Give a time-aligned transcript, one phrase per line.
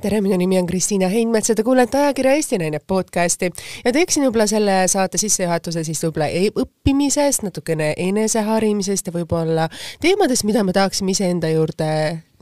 [0.00, 3.50] tere, minu nimi on Kristiina Heinmets ja te kuulete ajakirja Eesti Naine podcasti.
[3.84, 9.68] Ja teeksin võib-olla selle saate sissejuhatuse siis võib-olla e- õppimisest, natukene eneseharimisest ja võib-olla
[10.00, 11.90] teemadest, mida me tahaksime iseenda juurde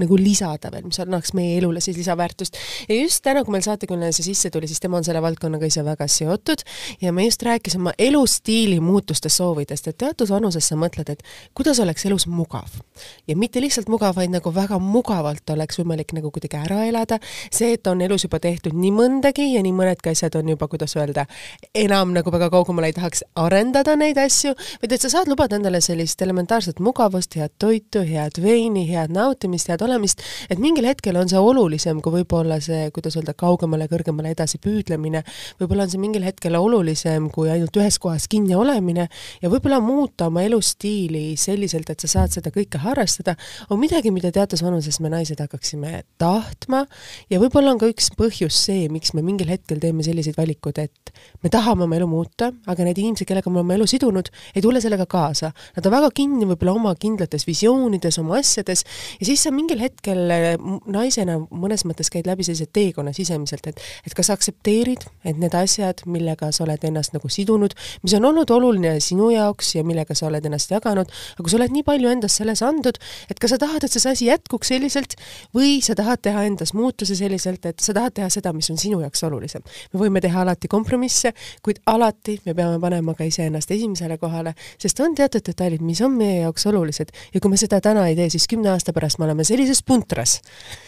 [0.02, 2.56] nagu lisada veel, mis annaks meie elule siis lisaväärtust.
[2.88, 5.84] ja just täna, kui meil saatekülaline see sisse tuli, siis tema on selle valdkonnaga ise
[5.84, 6.64] väga seotud
[7.00, 11.22] ja me just rääkisime oma elustiili muutuste soovidest, et teatud vanuses sa mõtled, et
[11.54, 12.80] kuidas oleks elus mugav.
[13.29, 17.18] ja mitte lihtsalt mugav, vaid nagu väga mugavalt oleks võimalik nagu kuidagi ära elada,
[17.50, 20.96] see, et on elus juba tehtud nii mõndagi ja nii mõnedki asjad on juba, kuidas
[20.96, 21.26] öelda,
[21.75, 25.80] enam nagu väga kaugemale ei tahaks arendada neid asju, vaid et sa saad lubada endale
[25.84, 31.30] sellist elementaarset mugavust, head toitu, head veini, head nautimist, head olemist, et mingil hetkel on
[31.30, 35.24] see olulisem kui võib-olla see, kuidas öelda, kaugemale, kõrgemale edasi püüdlemine,
[35.61, 39.08] võib-olla on see mingil hetkel olulisem kui ainult ühes kohas kinni olemine
[39.42, 43.36] ja võib-olla muuta oma elustiili selliselt, et sa saad seda kõike harrastada,
[43.72, 46.84] on midagi, mida teatud vanuses me naised hakkaksime tahtma
[47.33, 51.12] ja võib-olla on ka üks põhjus see, miks me mingil hetkel teeme selliseid valikuid, et
[51.42, 54.83] me tahame oma elu muuta, aga need inimesed, kellega me oleme elu sidunud, ei tule
[54.83, 55.52] sellega kaasa.
[55.77, 58.84] Nad on väga kinni võib-olla oma kindlates visioonides, oma asjades
[59.19, 60.57] ja siis sa mingil mingil hetkel äh,
[60.91, 66.03] naisena mõnes mõttes käid läbi sellise teekonna sisemiselt, et et kas aktsepteerid, et need asjad,
[66.07, 70.27] millega sa oled ennast nagu sidunud, mis on olnud oluline sinu jaoks ja millega sa
[70.29, 72.98] oled ennast jaganud, aga kui sa oled nii palju endast selles andnud,
[73.31, 75.17] et kas sa tahad, et see asi jätkuks selliselt
[75.55, 79.01] või sa tahad teha endas muutuse selliselt, et sa tahad teha seda, mis on sinu
[79.05, 79.63] jaoks olulisem.
[79.92, 81.33] me võime teha alati kompromisse,
[81.63, 86.17] kuid alati me peame panema ka iseennast esimesele kohale, sest on teatud detailid, mis on
[86.19, 89.29] meie jaoks olulised ja kui me seda täna ei tee, siis kümne aasta pärast me
[89.29, 90.41] oleme sellised sellises puntras,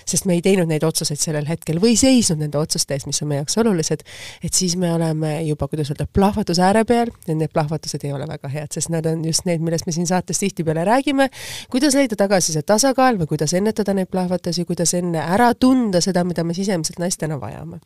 [0.08, 3.28] sest me ei teinud neid otsuseid sellel hetkel või seisnud nende otsuste eest, mis on
[3.30, 4.02] meie jaoks olulised,
[4.44, 8.26] et siis me oleme juba, kuidas öelda, plahvatuse ääre peal ja need plahvatused ei ole
[8.28, 11.28] väga head, sest nad on just need, millest me siin saates tihtipeale räägime,
[11.70, 16.24] kuidas leida tagasi see tasakaal või kuidas ennetada neid plahvatusi, kuidas enne ära tunda seda,
[16.24, 17.80] mida me sisemiselt naistena vajame.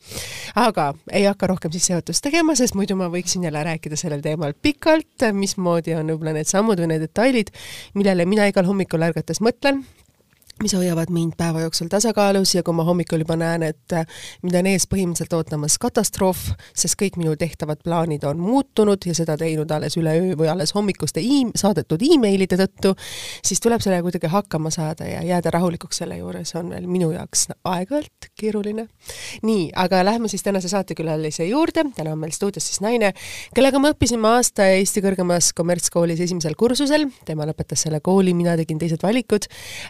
[0.55, 5.27] aga ei hakka rohkem sissejuhatust tegema, sest muidu ma võiksin jälle rääkida sellel teemal pikalt,
[5.33, 7.51] mismoodi on võib-olla need sammud või need detailid,
[7.93, 9.83] millele mina igal hommikul ärgates mõtlen,
[10.63, 14.05] mis hoiavad mind päeva jooksul tasakaalus ja kui ma hommikul juba näen, et äh,
[14.41, 19.35] mind on ees põhimõtteliselt ootamas katastroof, sest kõik minu tehtavad plaanid on muutunud ja seda
[19.37, 22.93] teinud alles üleöö või alles hommikuste e saadetud emailide tõttu,
[23.43, 27.49] siis tuleb sellega kuidagi hakkama saada ja jääda rahulikuks selle juures on veel minu jaoks
[27.65, 28.87] aeg-ajalt keeruline.
[29.43, 33.11] nii, aga lähme siis tänase saatekülalise juurde, täna on meil stuudios siis naine,
[33.55, 38.79] kellega me õppisime aasta Eesti kõrgemas kommertskoolis esimesel kursusel, tema lõpetas selle kooli, mina tegin
[38.79, 39.49] teised valikud,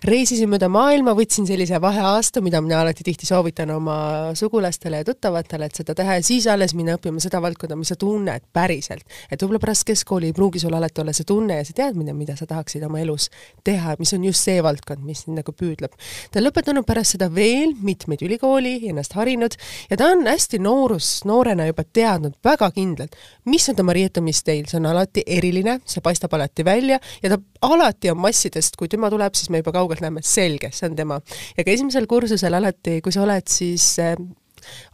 [0.09, 3.95] reisisime mööda maailma, võtsin sellise vaheaasta, mida mina alati tihti soovitan oma
[4.39, 7.97] sugulastele ja tuttavatele, et seda teha ja siis alles minna õppima seda valdkonda, mis sa
[7.99, 9.03] tunned päriselt.
[9.29, 12.37] et võib-olla pärast keskkooli ei pruugi sul alati olla see tunne ja see teadmine, mida
[12.39, 13.27] sa tahaksid oma elus
[13.67, 15.91] teha, mis on just see valdkond, mis sind nagu püüdleb.
[16.31, 19.57] ta on lõpetanud pärast seda veel mitmeid ülikooli, ennast harinud
[19.89, 23.19] ja ta on hästi noorus, noorena juba teadnud väga kindlalt,
[23.51, 28.13] mis on tema riietumisstiil, see on alati eriline, see paistab alati välja ja ta alati
[28.13, 31.19] on massidest, kui tema tuleb, siis me juba kaugelt näeme, et selge, see on tema.
[31.57, 34.15] ja ka esimesel kursusel alati, kui sa oled siis äh,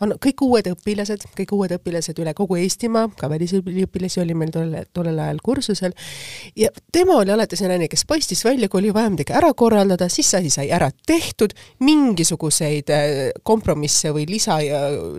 [0.01, 4.85] on kõik uued õpilased, kõik uued õpilased üle kogu Eestimaa, ka välisüliõpilasi oli meil tolle,
[4.93, 5.95] tollel ajal kursusel,
[6.55, 10.09] ja tema oli alati see naine, kes paistis välja, kui oli vaja midagi ära korraldada,
[10.09, 11.55] siis asi sai ära tehtud,
[11.85, 13.11] mingisuguseid äh,
[13.43, 14.59] kompromisse või lisa,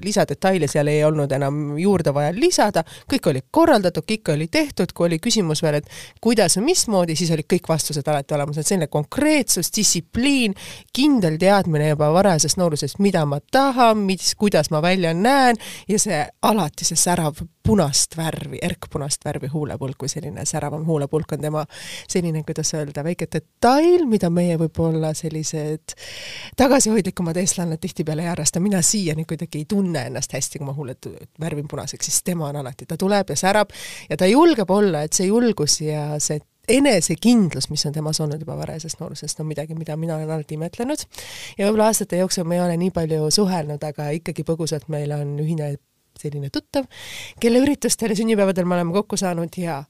[0.03, 5.09] lisadetaile seal ei olnud enam juurde vaja lisada, kõik oli korraldatud, kõik oli tehtud, kui
[5.09, 5.91] oli küsimus veel, et
[6.21, 10.55] kuidas ja mismoodi, siis olid kõik vastused alati olemas, et selline konkreetsus, distsipliin,
[10.95, 15.57] kindel teadmine juba varajasest noorusest, mida ma tahan, mis, kuidas ma välja näen
[15.89, 21.45] ja see alati see särav punast värvi, erkpunast värvi huulepulk või selline säravam huulepulk on
[21.45, 21.63] tema
[22.11, 25.95] selline, kuidas öelda, väike detail, mida meie võib-olla sellised
[26.59, 31.13] tagasihoidlikumad eestlased tihtipeale ei harrasta, mina siiani kuidagi ei tunne ennast hästi, kui ma huuled
[31.41, 33.71] värvin punaseks, siis tema on alati, ta tuleb ja särab
[34.11, 38.57] ja ta julgeb olla, et see julgus ja see enesekindlus, mis on temas olnud juba
[38.57, 41.07] varajasest noorusest, on midagi, mida mina olen alati imetlenud.
[41.59, 45.35] ja võib-olla aastate jooksul me ei ole nii palju suhelnud, aga ikkagi põgusalt meil on
[45.43, 45.75] ühine
[46.21, 46.87] selline tuttav,
[47.41, 49.83] kelle üritustel ja sünnipäevadel me oleme kokku saanud ja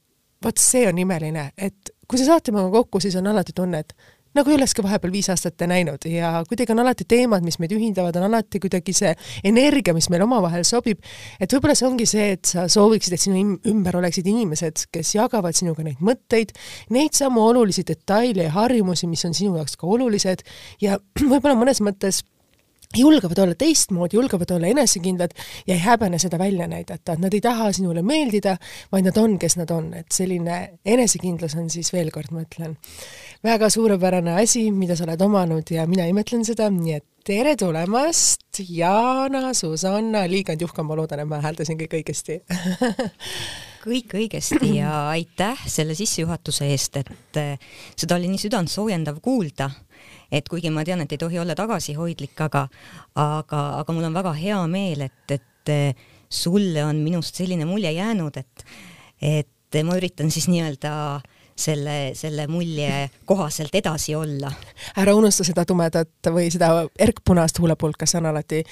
[0.45, 3.95] vot see on imeline, et kui sa saad temaga kokku, siis on alati tunne, et
[4.37, 6.07] nagu ei olekski vahepeal viis aastat näinud.
[6.09, 9.13] Ja kuidagi on alati teemad, mis meid ühindavad, on alati kuidagi see
[9.45, 11.03] energia, mis meil omavahel sobib,
[11.41, 15.57] et võib-olla see ongi see, et sa sooviksid, et sinu ümber oleksid inimesed, kes jagavad
[15.59, 16.55] sinuga neid mõtteid,
[16.95, 20.47] neid samu olulisi detaile ja harjumusi, mis on sinu jaoks ka olulised.
[20.83, 20.99] Ja
[21.33, 22.23] võib-olla mõnes mõttes
[22.97, 25.31] julgevad olla teistmoodi, julgevad olla enesekindlad
[25.67, 28.57] ja ei häbene seda välja näidata, et nad ei taha sinule meeldida,
[28.93, 32.77] vaid nad on, kes nad on, et selline enesekindlus on siis veel kord, ma ütlen,
[33.45, 38.63] väga suurepärane asi, mida sa oled omanud ja mina imetlen seda, nii et tere tulemast,
[38.69, 42.41] Jana, Susanna, liigand Juhka, ma loodan, et ma hääldasin kõik õigesti.
[43.83, 47.41] Kõik õigesti ja aitäh selle sissejuhatuse eest, et
[47.99, 49.67] seda oli nii südantsoojendav kuulda
[50.33, 52.67] et kuigi ma tean, et ei tohi olla tagasihoidlik, aga,
[53.21, 55.75] aga, aga mul on väga hea meel, et, et
[56.33, 58.67] sulle on minust selline mulje jäänud, et,
[59.21, 60.95] et ma üritan siis nii-öelda
[61.57, 64.53] selle, selle mulje kohaselt edasi olla.
[64.97, 68.63] ära unusta seda tumedat või seda erkpunast huulepulka, see on alati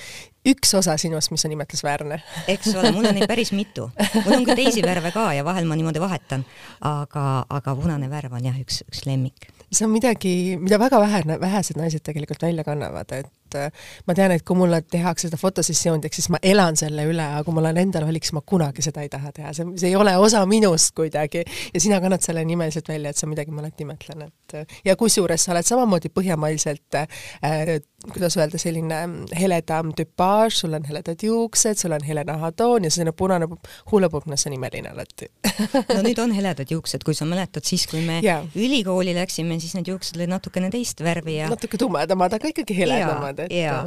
[0.49, 2.21] üks osa sinust, mis on imetlusväärne.
[2.49, 3.91] eks ole, mul on neid päris mitu.
[4.25, 6.45] mul on ka teisi värve ka ja vahel ma niimoodi vahetan,
[6.81, 11.23] aga, aga punane värv on jah, üks, üks lemmik see on midagi, mida väga vähe,
[11.41, 13.71] vähesed naised tegelikult välja kannavad, et äh,
[14.07, 17.57] ma tean, et kui mulle tehakse seda fotosessiooni, siis ma elan selle üle, aga kui
[17.57, 20.17] mul on endal valik, siis ma kunagi seda ei taha teha, see, see ei ole
[20.21, 21.45] osa minust kuidagi.
[21.75, 25.45] ja sina kannad selle nimeliselt välja, et on midagi, ma alati imetlen, et ja kusjuures
[25.45, 27.81] sa oled samamoodi põhjamaiselt äh,
[28.13, 28.99] kuidas öelda, selline
[29.37, 33.49] heledam tüpaaž, sul on heledad juuksed, sul on hele nahatoon ja selline punane
[33.91, 35.29] huulepulk, see on imeline alati
[35.95, 38.47] no nüüd on heledad juuksed, kui sa mäletad, siis kui me yeah.
[38.57, 43.40] ülikooli läksime, siis need juuksed olid natukene teist värvi ja natuke tumedamad, aga ikkagi heledamad,
[43.47, 43.81] et ja,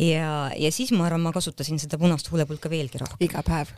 [0.00, 3.20] ja, ja siis ma arvan, ma kasutasin seda punast huulepulka veelgi rohkem.
[3.24, 3.74] iga päev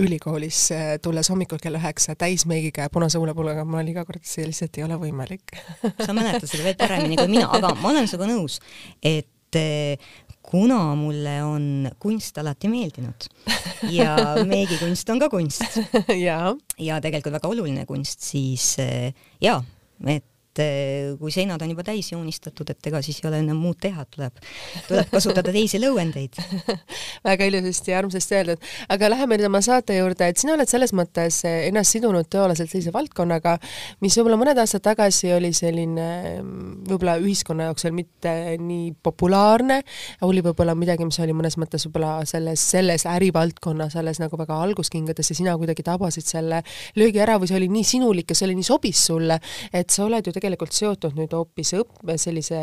[0.00, 0.68] ülikoolis
[1.02, 4.86] tulles hommikul kell üheksa täismeigiga ja punase huulepulgaga, mul oli iga kord, see lihtsalt ei
[4.86, 5.54] ole võimalik
[6.06, 8.60] sa mäletad seda veel paremini kui mina, aga ma olen sinuga nõus,
[9.02, 10.10] et eh,
[10.50, 11.64] kuna mulle on
[12.02, 13.28] kunst alati meeldinud
[13.92, 14.14] ja
[14.52, 15.80] meigikunst on ka kunst
[16.16, 16.40] ja.
[16.78, 19.60] ja tegelikult väga oluline kunst, siis eh, jaa,
[20.06, 23.58] et et eh, kui seinad on juba täis joonistatud, et ega siis ei ole enam
[23.62, 24.40] muud teha, tuleb,
[24.88, 26.34] tuleb kasutada teisi lõuendeid
[27.28, 28.64] väga ilusasti ja armsasti öeldud.
[28.90, 32.90] aga läheme nüüd oma saate juurde, et sina oled selles mõttes ennast sidunud tööalaselt sellise
[32.94, 33.56] valdkonnaga,
[34.02, 36.08] mis võib-olla mõned aastad tagasi oli selline
[36.42, 39.80] võib-olla ühiskonna jaoks veel mitte nii populaarne,
[40.26, 45.30] oli võib-olla midagi, mis oli mõnes mõttes võib-olla selles, selles ärivaldkonnas alles nagu väga alguskingades
[45.30, 46.64] ja sina kuidagi tabasid selle
[46.98, 49.38] löögi ära või see oli nii sinulik ja see oli nii sobis sulle,
[49.70, 50.39] et sa oled ju tegelikult
[50.74, 52.60] seotud nüüd hoopis õppe, sellise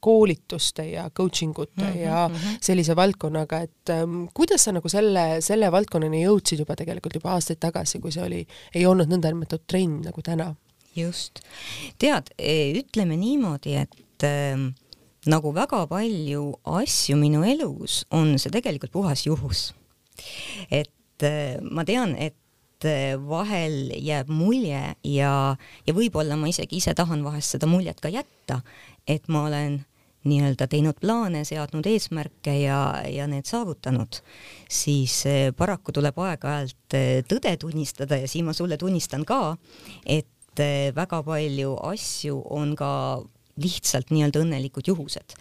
[0.00, 2.58] koolituste ja coaching ute mm -hmm, ja mm -hmm.
[2.60, 7.58] sellise valdkonnaga, et ähm, kuidas sa nagu selle, selle valdkonnani jõudsid juba tegelikult juba aastaid
[7.60, 10.54] tagasi, kui see oli, ei olnud nõndanimetatud trenn nagu täna?
[10.96, 11.40] just.
[11.98, 14.58] tead, e, ütleme niimoodi, et äh,
[15.26, 19.74] nagu väga palju asju minu elus, on see tegelikult puhas juhus.
[20.70, 22.36] et äh, ma tean, et
[22.82, 25.32] et eh, vahel jääb mulje ja,
[25.86, 28.60] ja võib-olla ma isegi ise tahan vahest seda muljet ka jätta,
[29.06, 29.82] et ma olen
[30.26, 34.20] nii-öelda teinud plaane, seadnud eesmärke ja, ja need saavutanud,
[34.70, 39.56] siis eh, paraku tuleb aeg-ajalt eh, tõde tunnistada ja siin ma sulle tunnistan ka,
[40.06, 40.28] et
[40.92, 42.90] väga palju asju on ka
[43.62, 45.32] lihtsalt nii-öelda õnnelikud juhused.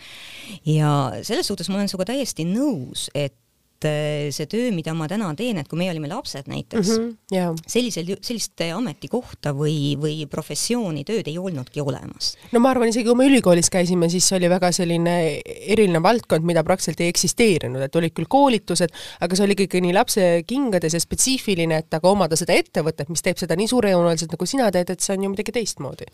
[0.68, 3.36] ja selles suhtes ma olen sinuga täiesti nõus, et
[3.82, 7.06] et eh, see töö, mida ma täna teen, et kui meie olime lapsed näiteks mm,
[7.06, 7.56] -hmm, yeah.
[7.68, 12.36] sellisel, sellist ametikohta või, või professiooni tööd ei olnudki olemas.
[12.52, 16.64] no ma arvan, isegi kui me ülikoolis käisime, siis oli väga selline eriline valdkond, mida
[16.64, 21.02] praktiliselt ei eksisteerinud, et olid küll koolitused, aga see oli ikkagi nii lapse kingades ja
[21.02, 25.02] spetsiifiline, et aga omada seda ettevõtet, mis teeb seda nii suurejoonelised, nagu sina teed, et
[25.02, 26.06] see on ju midagi teistmoodi.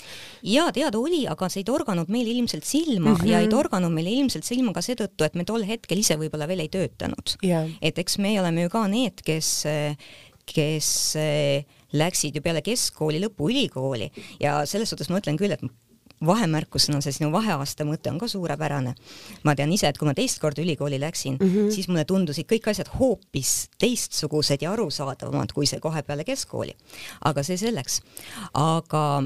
[0.43, 3.27] jaa, teada oli, aga see ei torganud meile ilmselt silma mm -hmm.
[3.27, 6.63] ja ei torganud meile ilmselt silma ka seetõttu, et me tol hetkel ise võib-olla veel
[6.63, 9.51] ei töötanud yeah et eks me oleme ju ka need, kes,
[10.47, 10.91] kes
[11.97, 14.11] läksid ju peale keskkooli lõppu ülikooli
[14.43, 15.63] ja selles suhtes ma ütlen küll, et
[16.25, 18.93] vahemärkusena see sinu vaheaasta mõte on ka suurepärane.
[19.43, 21.71] ma tean ise, et kui ma teist korda ülikooli läksin mm, -hmm.
[21.71, 26.75] siis mulle tundusid kõik asjad hoopis teistsugused ja arusaadavamad kui see kohe peale keskkooli.
[27.21, 28.01] aga see selleks.
[28.53, 29.23] aga,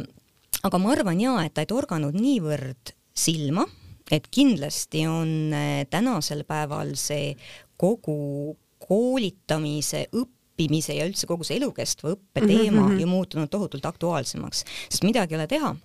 [0.64, 3.66] aga ma arvan jaa, et ta ei torganud niivõrd silma,
[4.12, 7.36] et kindlasti on eh, tänasel päeval see
[7.82, 13.02] kogu koolitamise, õppimise ja üldse kogu see elukestva õppe mhm, teema mm -hmm.
[13.02, 15.76] ju muutunud tohutult aktuaalsemaks, sest midagi ei ole teha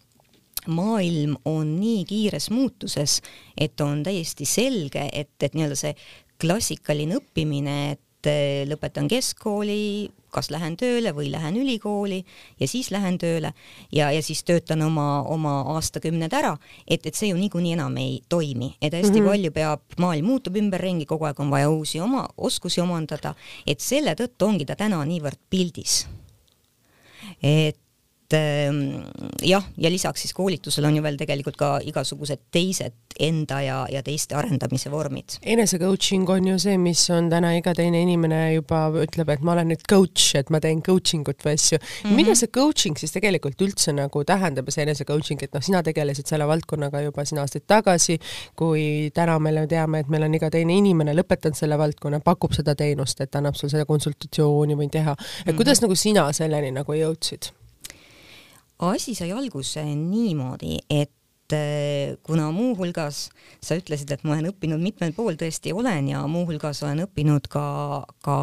[0.67, 3.21] maailm on nii kiires muutuses,
[3.57, 5.95] et on täiesti selge, et, et nii-öelda see
[6.41, 8.31] klassikaline õppimine, et
[8.67, 12.25] lõpetan keskkooli, kas lähen tööle või lähen ülikooli
[12.61, 13.53] ja siis lähen tööle
[13.93, 16.57] ja, ja siis töötan oma, oma aastakümned ära,
[16.87, 19.31] et, et see ju niikuinii enam ei toimi, et hästi mm -hmm.
[19.31, 23.35] palju peab, maailm muutub ümberringi, kogu aeg on vaja uusi oma oskusi omandada,
[23.67, 26.07] et selle tõttu ongi ta täna niivõrd pildis.
[27.43, 27.79] et
[28.33, 34.03] jah, ja lisaks siis koolitusel on ju veel tegelikult ka igasugused teised enda ja, ja
[34.05, 35.39] teiste arendamise vormid.
[35.43, 39.55] enese coaching on ju see, mis on täna iga teine inimene juba ütleb, et ma
[39.55, 41.87] olen nüüd coach, et ma teen coaching ut või asju mm.
[41.87, 42.17] -hmm.
[42.17, 45.83] mida see coaching siis tegelikult üldse nagu tähendab ja see enese coaching, et noh, sina
[45.87, 48.19] tegelesid selle valdkonnaga juba siin aastaid tagasi,
[48.57, 52.75] kui täna me teame, et meil on iga teine inimene lõpetanud selle valdkonna, pakub seda
[52.75, 55.57] teenust, et annab sul seda konsultatsiooni või teha, et mm -hmm.
[55.57, 57.53] kuidas nagu sina selleni nagu jõudsid?
[58.79, 63.29] Asi sai alguse niimoodi, et äh, kuna muuhulgas
[63.65, 67.67] sa ütlesid, et ma olen õppinud mitmel pool, tõesti olen ja muuhulgas olen õppinud ka,
[68.25, 68.37] ka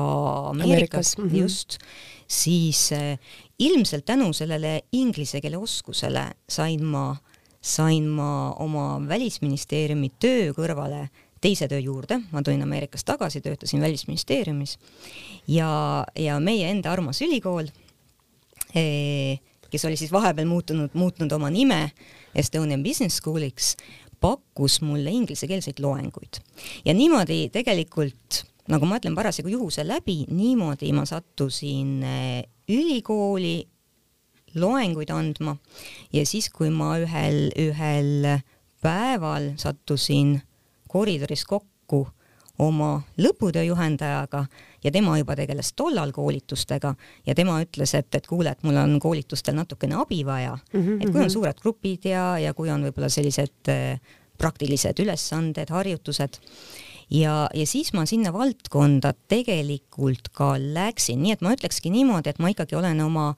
[0.54, 1.42] Ameerikas, Ameerikas., mm -hmm.
[1.44, 1.78] just,
[2.28, 3.20] siis äh,
[3.60, 7.16] ilmselt tänu sellele inglise keele oskusele sain ma,
[7.62, 11.08] sain ma oma välisministeeriumi töö kõrvale
[11.44, 14.78] teise töö juurde, ma tulin Ameerikast tagasi, töötasin Välisministeeriumis
[15.48, 17.68] ja, ja meie enda armas ülikool
[18.76, 19.40] eh,
[19.74, 21.92] kes oli siis vahepeal muutunud, muutnud oma nime
[22.36, 23.74] Estonian Business School'iks,
[24.22, 26.42] pakkus mulle inglisekeelseid loenguid.
[26.86, 33.64] ja niimoodi tegelikult, nagu ma ütlen, parasjagu juhuse läbi, niimoodi ma sattusin eh, ülikooli
[34.56, 35.58] loenguid andma
[36.14, 38.28] ja siis, kui ma ühel, ühel
[38.84, 40.38] päeval sattusin
[40.88, 42.06] koridoris kokku
[42.62, 44.46] oma lõputöö juhendajaga
[44.84, 46.94] ja tema juba tegeles tollal koolitustega
[47.26, 51.02] ja tema ütles, et, et kuule, et mul on koolitustel natukene abi vaja mm, -hmm.
[51.02, 51.34] et kui on mhm.
[51.34, 54.00] suured grupid ja, ja kui on võib-olla sellised äh,
[54.38, 56.40] praktilised ülesanded, harjutused
[57.10, 62.40] ja, ja siis ma sinna valdkonda tegelikult ka läksin, nii et ma ütlekski niimoodi, et
[62.40, 63.34] ma ikkagi olen oma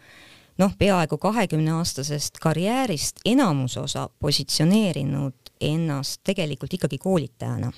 [0.58, 7.72] noh, peaaegu kahekümne aastasest karjäärist enamus osa positsioneerinud ennast tegelikult ikkagi koolitajana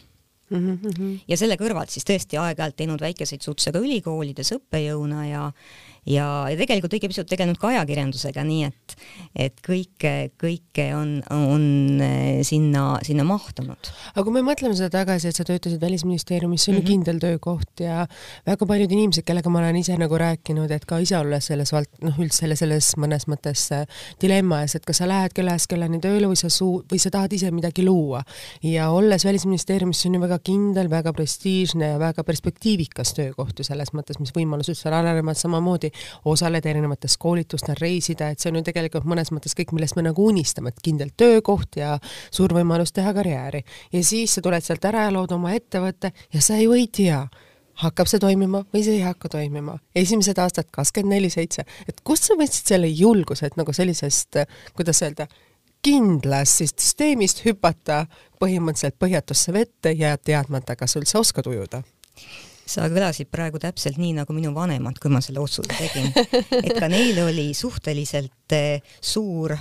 [0.50, 1.20] Mm -hmm.
[1.27, 5.51] ja selle kõrvalt siis tõesti aeg-ajalt teinud väikeseid sutse ka ülikoolides õppejõuna ja
[6.08, 8.96] ja, ja tegelikult õige pisut tegelenud ka ajakirjandusega, nii et,
[9.48, 11.66] et kõike, kõike on, on
[12.04, 13.92] eh, sinna, sinna mahtunud.
[14.14, 16.92] aga kui me mõtleme seda tagasi, et sa töötasid Välisministeeriumis, see on ju mm -hmm.
[16.92, 18.08] kindel töökoht ja
[18.48, 22.02] väga paljud inimesed, kellega ma olen ise nagu rääkinud, et ka ise olles selles vald-,
[22.02, 23.86] noh, üldse selle, selles mõnes mõttes äh,
[24.22, 27.34] dilemma ees, et kas sa lähed kellast kellani tööle või sa suu-, või sa tahad
[27.34, 28.24] ise midagi luua.
[28.64, 33.64] ja olles Välisministeeriumis, see on ju väga kindel, väga prestiižne ja väga perspektiivikas töökoht ju
[33.64, 35.92] selles mõttes, mis võimalused seal arenevad, samamoodi
[36.25, 40.27] osaleda erinevates koolitustel, reisida, et see on ju tegelikult mõnes mõttes kõik, millest me nagu
[40.27, 41.98] unistame, et kindel töökoht ja
[42.32, 43.63] suur võimalus teha karjääri.
[43.94, 47.25] ja siis sa tuled sealt ära ja lood oma ettevõtte ja sa ju ei tea,
[47.84, 49.77] hakkab see toimima või see ei hakka toimima.
[49.96, 54.42] esimesed aastad kakskümmend neli seitse, et kust sa võtsid selle julguse, et nagu sellisest,
[54.75, 55.27] kuidas öelda,
[55.86, 58.06] kindlast süsteemist hüpata
[58.42, 61.84] põhimõtteliselt põhjatusse vette ja teadmata, kas üldse oskad ujuda?
[62.68, 66.12] Sa kõlasid praegu täpselt nii nagu minu vanemad, kui ma selle otsuse tegin.
[66.64, 69.56] et ka neil oli suhteliselt eh, suur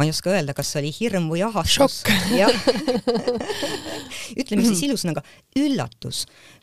[0.00, 1.98] ma ei oska öelda, kas oli hirm või ahastus.
[4.40, 5.20] ütleme siis ilusõnaga
[5.60, 6.22] üllatus,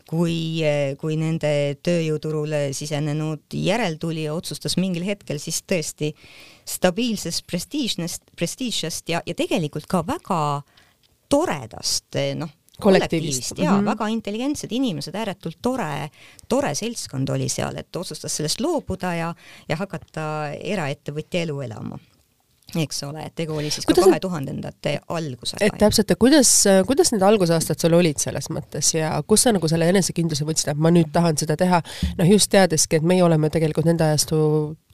[0.09, 1.51] kui, eh, kui nende
[1.85, 6.15] tööjõuturule sisenenud järeltulija otsustas mingil hetkel siis tõesti
[6.65, 10.41] stabiilsest prestiižnest, prestiižsest ja, ja tegelikult ka väga
[11.29, 13.85] toredast, eh, noh, kollektiivist ja mm -hmm.
[13.85, 16.09] väga intelligentsed inimesed, ääretult tore,
[16.47, 19.33] tore seltskond oli seal, et otsustas sellest loobuda ja,
[19.69, 21.99] ja hakata eraettevõtja elu elama
[22.75, 25.63] eks ole, et tegu oli siis kuidas ka kahe tuhandendate algusega.
[25.63, 26.49] et täpselt, et kuidas,
[26.87, 30.81] kuidas need algusaastad sul olid selles mõttes ja kus sa nagu selle enesekindluse võtsid, et
[30.81, 31.79] ma nüüd tahan seda teha,
[32.19, 34.39] noh just teadeski, et meie oleme tegelikult nende ajastu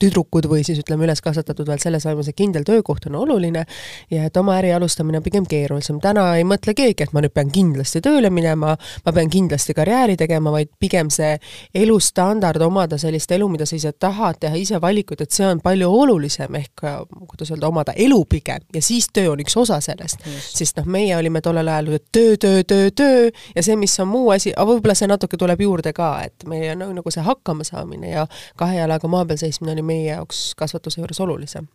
[0.00, 3.64] tüdrukud või siis ütleme, üles kasvatatud veel selles vaimus, et kindel töökoht on oluline
[4.12, 5.98] ja et oma äri alustamine on pigem keerulisem.
[6.02, 8.76] täna ei mõtle keegi, et ma nüüd pean kindlasti tööle minema,
[9.06, 11.34] ma pean kindlasti karjääri tegema, vaid pigem see
[11.74, 15.90] elustandard, omada sellist elu, mida sa ise tahad, teha ise valikuid, et see on palju
[15.90, 16.84] olulisem, ehk
[17.30, 20.24] kuidas öelda, omada elu pigem ja siis töö on üks osa sellest.
[20.44, 24.30] sest noh, meie olime tollel ajal töö, töö, töö, töö ja see, mis on muu
[24.34, 28.26] asi, aga võib-olla see natuke tuleb juurde ka, et meie no, nagu see hakkamasaamine ja
[28.60, 31.68] kahe jalaga maa peal seismine oli meie jaoks kasvatuse juures olulisem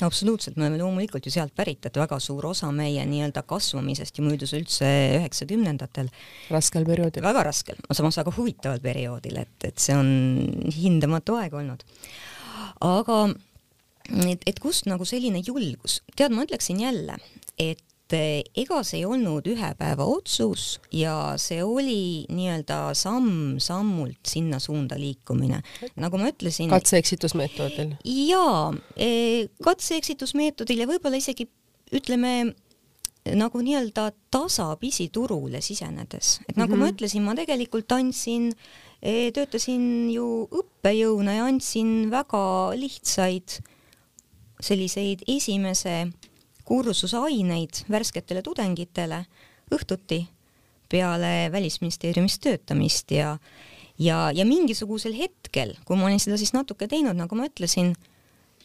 [0.00, 4.24] absoluutselt, me oleme loomulikult ju sealt pärit, et väga suur osa meie nii-öelda kasvamisest ju
[4.24, 4.88] möödus üldse
[5.18, 6.08] üheksakümnendatel.
[6.50, 7.22] raskel perioodil.
[7.22, 10.08] väga raskel, samas väga huvitaval perioodil, et, et see on
[10.76, 11.84] hindamatu aeg olnud.
[12.80, 13.18] aga
[14.10, 17.16] et, et kust nagu selline julgus, tead, ma ütleksin jälle,
[17.60, 24.60] et eh, ega see ei olnud ühe päeva otsus ja see oli nii-öelda samm-sammult sinna
[24.62, 25.62] suunda liikumine.
[25.96, 26.70] nagu ma ütlesin.
[26.72, 27.96] katse-eksitusmeetodil?
[28.04, 31.48] jaa, eh, katse-eksitusmeetodil ja võib-olla isegi
[31.92, 32.52] ütleme
[33.38, 36.78] nagu nii-öelda tasapisi turule sisenedes, et nagu mm -hmm.
[36.78, 36.94] ma mhm.
[36.94, 38.52] ütlesin, ma tegelikult andsin,
[39.02, 43.62] eh, töötasin ju õppejõuna ja andsin väga lihtsaid
[44.62, 46.06] selliseid esimese
[46.64, 49.24] kursuse aineid värsketele tudengitele
[49.74, 50.22] õhtuti
[50.92, 53.36] peale Välisministeeriumis töötamist ja
[53.98, 57.92] ja, ja mingisugusel hetkel, kui ma olin seda siis natuke teinud, nagu ma ütlesin,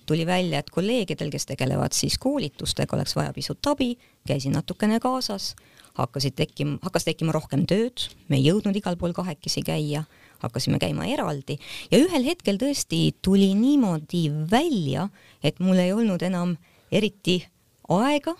[0.08, 3.92] tuli välja, et kolleegidel, kes tegelevad siis koolitustega, oleks vaja pisut abi,
[4.27, 5.51] käisin natukene kaasas,
[6.00, 10.06] hakkasid tekkima, hakkas tekkima rohkem tööd, me ei jõudnud igal pool kahekesi käia,
[10.44, 11.58] hakkasime käima eraldi
[11.91, 15.10] ja ühel hetkel tõesti tuli niimoodi välja,
[15.44, 16.56] et mul ei olnud enam
[16.91, 17.41] eriti
[17.89, 18.36] aega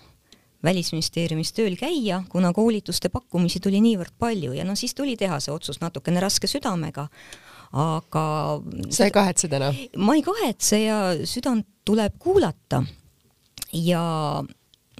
[0.64, 5.54] välisministeeriumis tööl käia, kuna koolituste pakkumisi tuli niivõrd palju ja no siis tuli teha see
[5.54, 7.06] otsus natukene raske südamega,
[7.78, 8.24] aga
[8.90, 9.70] sa ei kahetse täna?
[9.96, 12.82] ma ei kahetse ja südant tuleb kuulata.
[13.72, 14.02] ja,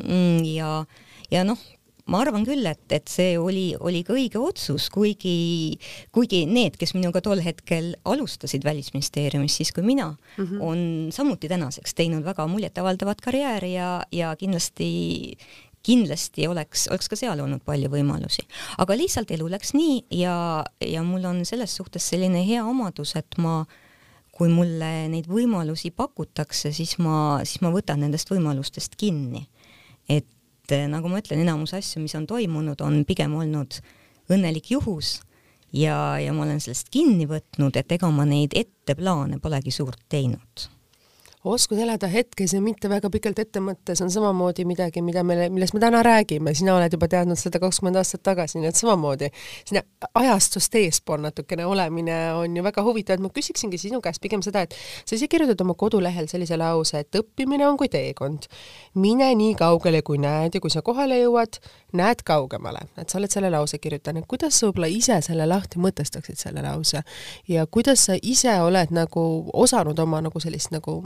[0.05, 0.85] mm, ja,
[1.31, 1.59] ja noh,
[2.09, 5.79] ma arvan küll, et, et see oli, oli ka õige otsus, kuigi,
[6.15, 10.61] kuigi need, kes minuga tol hetkel alustasid Välisministeeriumis, siis kui mina mm, -hmm.
[10.61, 10.79] on
[11.13, 15.37] samuti tänaseks teinud väga muljetavaldavat karjääri ja, ja kindlasti
[15.83, 18.43] kindlasti oleks, oleks ka seal olnud palju võimalusi.
[18.79, 23.39] aga lihtsalt elu läks nii ja, ja mul on selles suhtes selline hea omadus, et
[23.39, 23.65] ma
[24.39, 29.49] kui mulle neid võimalusi pakutakse, siis ma, siis ma võtan nendest võimalustest kinni.
[30.09, 30.27] et
[30.69, 33.81] et eh, nagu ma ütlen, enamus asju, mis on toimunud, on pigem olnud
[34.29, 35.19] õnnelik juhus
[35.73, 40.69] ja, ja ma olen sellest kinni võtnud, et ega ma neid etteplaane polegi suurt teinud
[41.45, 45.75] oskus elada hetkes ja mitte väga pikalt ette mõttes on samamoodi midagi, mida me, millest
[45.77, 49.31] me täna räägime, sina oled juba teadnud seda kakskümmend aastat tagasi, nii et samamoodi.
[49.69, 49.83] Sinna
[50.19, 54.65] ajastust eespool natukene olemine on ju väga huvitav, et ma küsiksingi sinu käest pigem seda,
[54.67, 58.51] et sa ise kirjutad oma kodulehel sellise lause, et õppimine on kui teekond.
[58.95, 61.61] mine nii kaugele, kui näed ja kui sa kohale jõuad,
[61.95, 66.37] näed kaugemale, et sa oled selle lause kirjutanud, kuidas sa võib-olla ise selle lahti mõtestaksid,
[66.41, 67.03] selle lause?
[67.49, 70.99] Ja kuidas sa ise oled nagu osanud oma nagu sellist nagu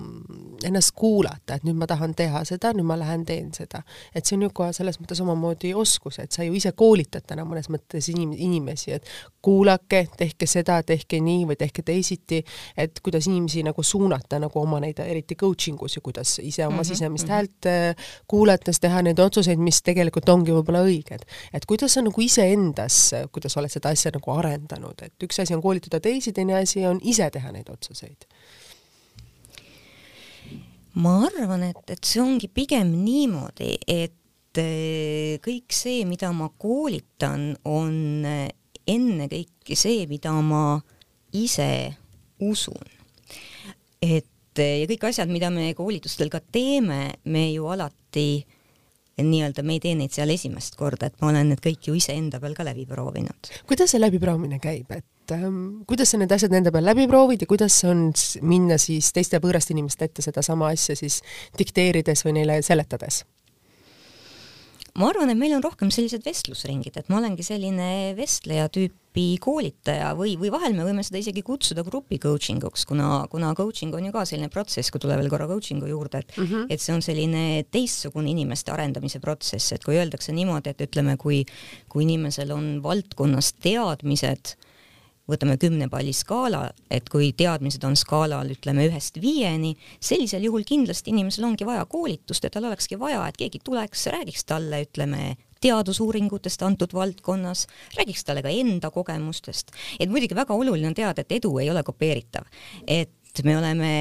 [0.65, 3.83] ennast kuulata, et nüüd ma tahan teha seda, nüüd ma lähen teen seda.
[4.15, 7.45] et see on ju ka selles mõttes omamoodi oskus, et sa ju ise koolitad täna
[7.49, 9.09] mõnes mõttes inim-, inimesi, et
[9.43, 12.43] kuulake, tehke seda, tehke nii või tehke teisiti,
[12.77, 16.77] et kuidas inimesi nagu suunata nagu oma neid, eriti coaching us ja kuidas ise oma
[16.77, 17.35] mm -hmm, sisemist mm -hmm.
[17.35, 21.27] häält äh, kuulates teha neid otsuseid, mis tegelikult ongi võib-olla õiged.
[21.53, 25.63] et kuidas sa nagu iseendas, kuidas oled seda asja nagu arendanud, et üks asi on
[25.63, 28.27] koolitada teisi, teine asi on ise teha neid otsuseid
[31.01, 37.53] ma arvan, et, et see ongi pigem niimoodi, et eh, kõik see, mida ma koolitan,
[37.69, 38.51] on eh,
[38.93, 40.77] ennekõike see, mida ma
[41.33, 41.71] ise
[42.43, 42.99] usun.
[44.03, 48.43] et eh, ja kõik asjad, mida me koolitustel ka teeme, me ju alati
[49.21, 52.41] nii-öelda me ei tee neid seal esimest korda, et ma olen need kõik ju iseenda
[52.41, 53.51] peal ka läbi proovinud.
[53.69, 57.51] kuidas see läbiproovimine käib, et ähm, kuidas sa need asjad nende peal läbi proovid ja
[57.51, 61.21] kuidas on minna siis teiste võõraste inimeste ette sedasama asja siis
[61.59, 63.25] dikteerides või neile seletades?
[64.99, 70.11] Ma arvan, et meil on rohkem sellised vestlusringid, et ma olengi selline vestleja tüüpi koolitaja
[70.19, 74.09] või, või vahel me võime seda isegi kutsuda grupi coaching uks, kuna, kuna coaching on
[74.09, 76.67] ju ka selline protsess, kui tule veel korra coaching'u juurde, et mm -hmm.
[76.69, 81.45] et see on selline teistsugune inimeste arendamise protsess, et kui öeldakse niimoodi, et ütleme, kui,
[81.89, 84.57] kui inimesel on valdkonnas teadmised
[85.31, 91.13] võtame kümne palli skaala, et kui teadmised on skaalal ütleme ühest viieni, sellisel juhul kindlasti
[91.15, 96.63] inimesel ongi vaja koolitust ja tal olekski vaja, et keegi tuleks, räägiks talle, ütleme, teadusuuringutest
[96.67, 99.71] antud valdkonnas, räägiks talle ka enda kogemustest.
[100.01, 102.49] et muidugi väga oluline on teada, et edu ei ole kopeeritav,
[102.87, 103.93] et me oleme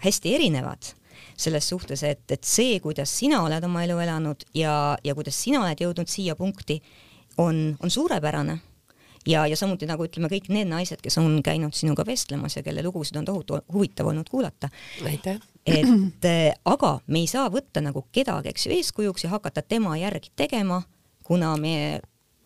[0.00, 0.94] hästi erinevad
[1.36, 5.60] selles suhtes, et, et see, kuidas sina oled oma elu elanud ja, ja kuidas sina
[5.64, 6.80] oled jõudnud siia punkti,
[7.36, 8.58] on, on suurepärane
[9.26, 12.84] ja, ja samuti nagu ütleme, kõik need naised, kes on käinud sinuga vestlemas ja kelle
[12.86, 14.70] lugusid on tohutu huvitav olnud kuulata.
[15.04, 15.40] aitäh!
[15.66, 19.96] et äh, aga me ei saa võtta nagu kedagi, eks ju, eeskujuks ja hakata tema
[19.98, 20.82] järgi tegema,
[21.26, 22.00] kuna me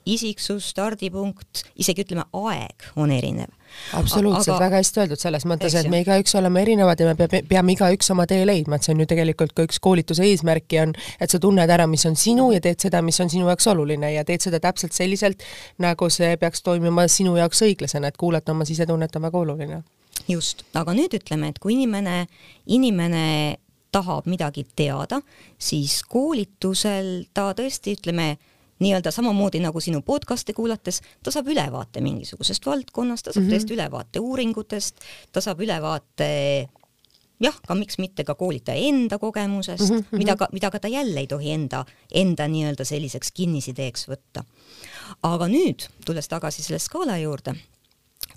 [0.08, 3.52] isiksus, stardipunkt, isegi ütleme, aeg on erinev.
[3.94, 7.76] absoluutselt, väga hästi öeldud selles mõttes, et me igaüks oleme erinevad ja me peame, peame
[7.76, 11.30] igaüks oma tee leidma, et see on ju tegelikult ka üks koolituse eesmärki on, et
[11.30, 14.26] sa tunned ära, mis on sinu ja teed seda, mis on sinu jaoks oluline ja
[14.26, 15.46] teed seda täpselt selliselt,
[15.78, 19.82] nagu see peaks toimima sinu jaoks õiglasena, et kuulata oma sisetunnet on väga oluline.
[20.28, 22.26] just, aga nüüd ütleme, et kui inimene,
[22.66, 23.58] inimene
[23.92, 25.20] tahab midagi teada,
[25.58, 28.36] siis koolitusel ta tõesti, ütleme,
[28.80, 33.56] nii-öelda samamoodi nagu sinu podcast'e kuulates, ta saab ülevaate mingisugusest valdkonnast, ta saab mm -hmm.
[33.56, 35.00] tõesti ülevaate uuringutest,
[35.32, 36.30] ta saab ülevaate
[37.40, 40.18] jah, ka miks mitte ka koolitaja enda kogemusest mm, -hmm.
[40.18, 44.44] mida ka, mida ka ta jälle ei tohi enda, enda nii-öelda selliseks kinnisideeks võtta.
[45.22, 47.54] aga nüüd, tulles tagasi selle skaala juurde,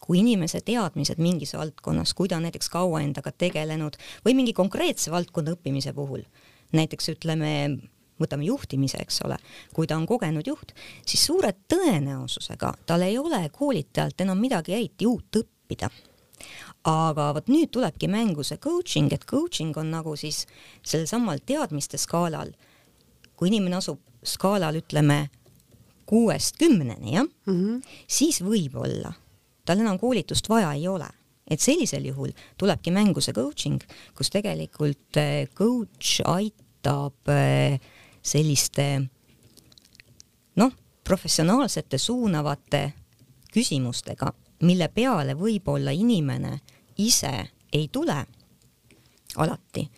[0.02, 5.12] kui inimese teadmised mingis valdkonnas, kui ta on näiteks kaua endaga tegelenud või mingi konkreetse
[5.12, 6.24] valdkonna õppimise puhul,
[6.72, 7.78] näiteks ütleme,
[8.22, 9.38] võtame juhtimise, eks ole,
[9.74, 10.74] kui ta on kogenud juht,
[11.06, 15.90] siis suure tõenäosusega tal ei ole koolitajalt enam midagi eriti uut õppida
[16.88, 20.44] aga vot nüüd tulebki mängu see coaching, et coaching on nagu siis
[20.84, 22.52] sellel samal teadmiste skaalal,
[23.40, 25.28] kui inimene asub skaalal, ütleme
[26.10, 27.84] kuuest kümneni, jah mm, -hmm.
[28.08, 29.14] siis võib-olla
[29.66, 31.08] tal enam koolitust vaja ei ole.
[31.48, 33.82] et sellisel juhul tulebki mängu see coaching,
[34.16, 37.80] kus tegelikult eh, coach aitab eh,
[38.24, 38.88] selliste
[40.56, 40.72] noh,
[41.04, 42.84] professionaalsete suunavate
[43.54, 44.32] küsimustega,
[44.64, 46.60] mille peale võib-olla inimene
[46.98, 47.34] ise
[47.74, 48.18] ei tule
[49.36, 49.90] alati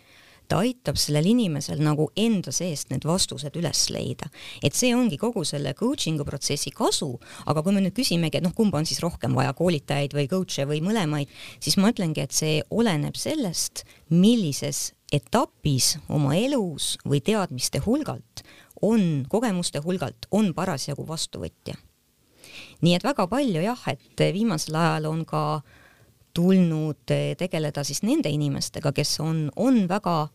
[0.48, 4.28] ta aitab sellel inimesel nagu enda seest need vastused üles leida.
[4.62, 7.12] et see ongi kogu selle coaching'u protsessi kasu,
[7.46, 10.66] aga kui me nüüd küsimegi, et noh, kumba on siis rohkem vaja, koolitajaid või coach'e
[10.68, 17.80] või mõlemaid, siis ma ütlengi, et see oleneb sellest, millises etapis oma elus või teadmiste
[17.84, 18.42] hulgalt
[18.82, 21.74] on, kogemuste hulgalt on parasjagu vastuvõtja.
[22.82, 25.62] nii et väga palju jah, et viimasel ajal on ka
[26.36, 30.28] tulnud eh, tegeleda siis nende inimestega, kes on, on väga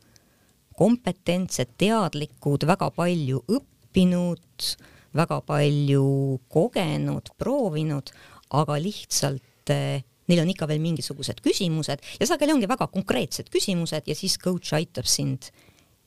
[0.77, 4.69] kompetentsed, teadlikud, väga palju õppinud,
[5.13, 8.09] väga palju kogenud, proovinud,
[8.57, 14.07] aga lihtsalt eh, neil on ikka veel mingisugused küsimused ja sageli ongi väga konkreetsed küsimused
[14.07, 15.51] ja siis coach aitab sind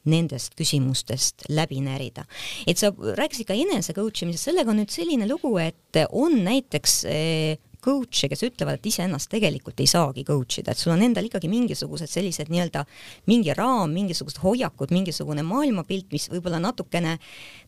[0.04, 2.26] nendest küsimustest läbi närida.
[2.66, 7.04] et sa rääkisid ka enese coach imisest, sellega on nüüd selline lugu, et on näiteks
[7.08, 11.28] eh, coach'e, kes ütlevad, et iseennast tegelikult ei saagi coach ida, et sul on endal
[11.28, 12.84] ikkagi mingisugused sellised nii-öelda
[13.30, 17.18] mingi raam, mingisugused hoiakud, mingisugune maailmapilt, mis võib-olla natukene,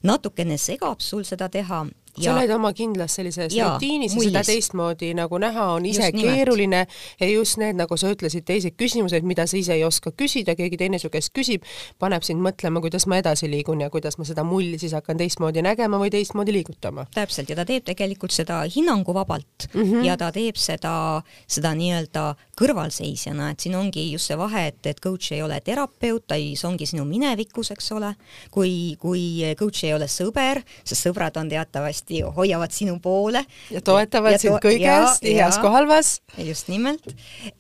[0.09, 1.85] natukene segab sul seda teha
[2.25, 6.23] sa oled oma kindlas sellises ja, rutiinis ja seda teistmoodi nagu näha on ise just
[6.23, 6.87] keeruline.
[7.21, 10.79] Ja just need, nagu sa ütlesid, teised küsimused, mida sa ise ei oska küsida, keegi
[10.81, 11.67] teine su käest küsib,
[12.03, 15.65] paneb sind mõtlema, kuidas ma edasi liigun ja kuidas ma seda mulli siis hakkan teistmoodi
[15.65, 17.07] nägema või teistmoodi liigutama.
[17.15, 19.69] täpselt, ja ta teeb tegelikult seda hinnanguvabalt.
[19.73, 20.05] Mm -hmm.
[20.05, 25.01] ja ta teeb seda, seda nii-öelda kõrvalseisjana, et siin ongi just see vahe, et, et
[25.01, 28.15] coach ei ole terapeut, ta ei, see ongi sinu minevikus, eks ole,
[28.51, 33.45] kui, kui coach ei ole sõber, sest sõbrad on teatavasti kindlasti hoiavad sinu poole.
[33.71, 36.21] ja toetavad ja to sind kõiges, heas kui halvas.
[36.39, 37.07] just nimelt,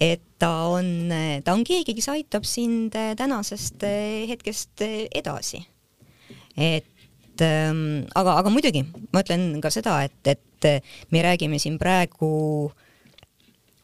[0.00, 1.10] et ta on,
[1.44, 3.82] ta on keegi, kes aitab sind tänasest
[4.28, 4.82] hetkest
[5.14, 5.66] edasi.
[6.56, 12.70] et ähm, aga, aga muidugi ma ütlen ka seda, et, et me räägime siin praegu
[12.70, 12.86] äh,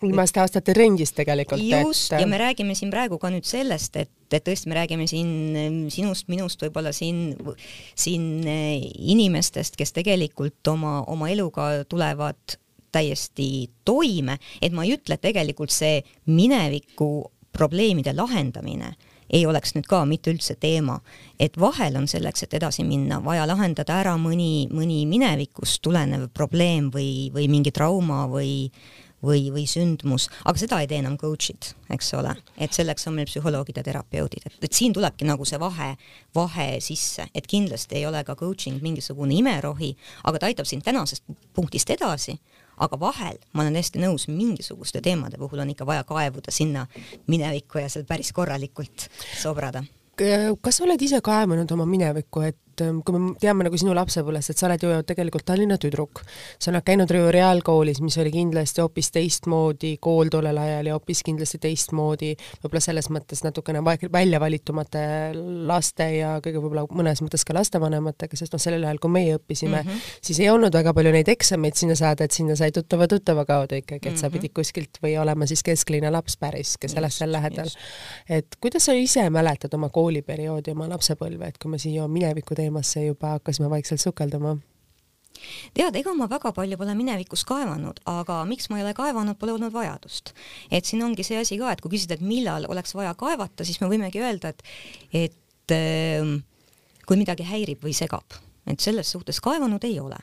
[0.03, 1.63] viimaste aastate trendist tegelikult.
[1.63, 5.07] just et..., ja me räägime siin praegu ka nüüd sellest, et, et tõesti, me räägime
[5.11, 7.37] siin ehm, sinust, minust, võib-olla siin,
[7.99, 8.83] siin eh,
[9.15, 12.59] inimestest, kes tegelikult oma, oma eluga tulevad
[12.93, 17.09] täiesti toime, et ma ei ütle, et tegelikult see mineviku
[17.53, 18.93] probleemide lahendamine
[19.33, 20.99] ei oleks nüüd ka mitte üldse teema,
[21.41, 26.91] et vahel on selleks, et edasi minna, vaja lahendada ära mõni, mõni minevikust tulenev probleem
[26.93, 28.69] või, või mingi trauma või
[29.23, 33.29] või, või sündmus, aga seda ei tee enam coach'id, eks ole, et selleks on meil
[33.31, 35.93] psühholoogid ja terapeudid, et, et siin tulebki nagu see vahe,
[36.35, 39.93] vahe sisse, et kindlasti ei ole ka coaching mingisugune imerohi,
[40.25, 42.37] aga ta aitab sind tänasest punktist edasi,
[42.83, 46.87] aga vahel, ma olen hästi nõus, mingisuguste teemade puhul on ikka vaja kaevuda sinna
[47.31, 49.09] minevikku ja seal päris korralikult
[49.39, 49.85] sobrada.
[50.13, 53.95] Kas sa oled ise kaevanud oma minevikku, et et ähm, kui me teame nagu sinu
[53.97, 56.23] lapsepõlvest, et sa oled ju tegelikult Tallinna tüdruk,
[56.59, 61.23] sa oled käinud Rõiu Reaalkoolis, mis oli kindlasti hoopis teistmoodi kool tollel ajal ja hoopis
[61.27, 65.05] kindlasti teistmoodi, võib-olla selles mõttes natukene välja valitumate
[65.69, 69.83] laste ja kõige võib-olla mõnes mõttes ka lastevanematega, sest noh, sellel ajal, kui meie õppisime
[69.83, 70.17] mm, -hmm.
[70.29, 73.79] siis ei olnud väga palju neid eksameid sinna saada, et sinna sai tuttava tuttava kaudu
[73.81, 74.21] ikkagi, et mm -hmm.
[74.21, 74.37] sa mhm.
[74.37, 77.69] pidid kuskilt või olema siis kesklinna laps päris, kes elas seal lähedal.
[78.29, 83.05] et kuidas sa ise mäletad oma kooliperioodi, oma lapsepõlve, et kui me siia mineviku teemasse
[83.05, 84.57] juba hakkasime vaikselt sukelduma?
[85.75, 89.53] tead, ega ma väga palju pole minevikus kaevanud, aga miks ma ei ole kaevanud, pole
[89.57, 90.33] olnud vajadust.
[90.71, 93.81] et siin ongi see asi ka, et kui küsida, et millal oleks vaja kaevata, siis
[93.81, 94.63] me võimegi öelda, et,
[95.13, 96.37] et äh,
[97.07, 98.39] kui midagi häirib või segab,
[98.71, 100.21] et selles suhtes kaevanud ei ole.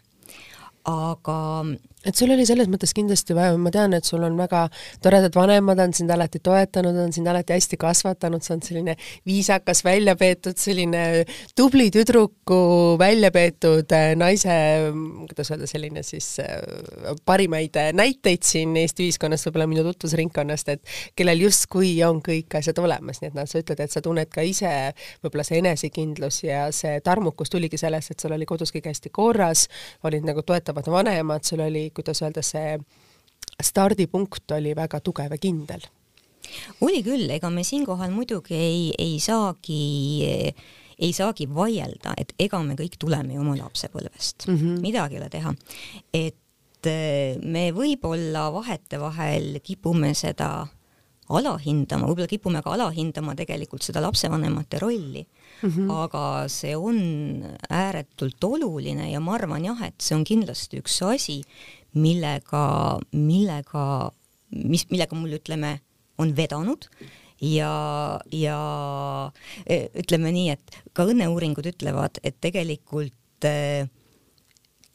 [0.88, 1.66] aga
[2.06, 4.62] et sul oli selles mõttes kindlasti vaja, ma tean, et sul on väga
[5.04, 8.96] toredad vanemad, on sind alati toetanud, on sind alati hästi kasvatanud, sa oled selline
[9.28, 11.26] viisakas, välja peetud, selline
[11.60, 12.60] tubli tüdruku
[13.00, 14.56] välja peetud äh, naise,
[15.28, 16.56] kuidas öelda, selline siis äh,
[17.28, 23.20] parimaid näiteid siin Eesti ühiskonnas, võib-olla minu tutvusringkonnast, et kellel justkui on kõik asjad olemas,
[23.20, 24.72] nii et noh, sa ütled, et sa tunned ka ise
[25.20, 29.68] võib-olla see enesekindlus ja see tarmukus tuligi sellest, et sul oli kodus kõik hästi korras,
[30.08, 32.78] olid nagu toetavad vanemad, sul oli kuidas öelda, see
[33.63, 35.88] stardipunkt oli väga tugev ja kindel
[36.82, 40.54] oli küll, ega me siinkohal muidugi ei, ei saagi
[40.99, 44.82] ei saagi vaielda, et ega me kõik tuleme ju oma lapsepõlvest mm, -hmm.
[44.84, 45.54] midagi ei ole teha.
[46.13, 50.67] et äh, me võib-olla vahetevahel kipume seda
[51.30, 55.91] alahindama, võib-olla kipume ka alahindama tegelikult seda lapsevanemate rolli mm, -hmm.
[56.04, 56.99] aga see on
[57.69, 61.43] ääretult oluline ja ma arvan jah, et see on kindlasti üks asi,
[61.93, 62.63] millega,
[63.13, 63.84] millega,
[64.49, 65.80] mis, millega mul ütleme,
[66.19, 66.89] on vedanud
[67.41, 68.60] ja, ja
[69.65, 73.88] e, ütleme nii, et ka õnneuuringud ütlevad, et tegelikult e,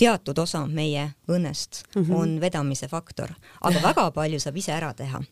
[0.00, 2.14] teatud osa meie õnnest mm -hmm.
[2.18, 5.22] on vedamise faktor, aga väga palju saab ise ära teha.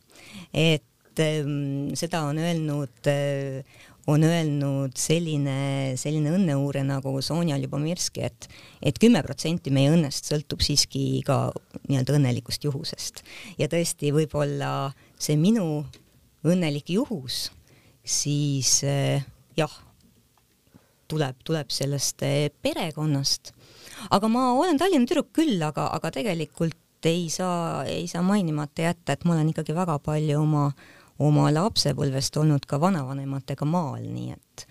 [0.54, 3.12] et ähm, seda on öelnud
[4.10, 8.48] on öelnud selline, selline õnneuurija nagu Sonja Ljubomirski, et
[8.82, 11.52] et kümme protsenti meie õnnest sõltub siiski ka
[11.88, 13.22] nii-öelda õnnelikust juhusest.
[13.58, 15.84] ja tõesti, võib-olla see minu
[16.42, 17.50] õnnelik juhus,
[18.02, 19.22] siis eh,
[19.56, 19.74] jah,
[21.06, 23.52] tuleb, tuleb sellest eh, perekonnast.
[24.10, 29.14] aga ma olen Tallinna tüdruk küll, aga, aga tegelikult ei saa, ei saa mainimata jätta,
[29.14, 30.68] et ma olen ikkagi väga palju oma,
[31.18, 34.66] oma lapsepõlvest olnud ka vanavanematega maal, nii et,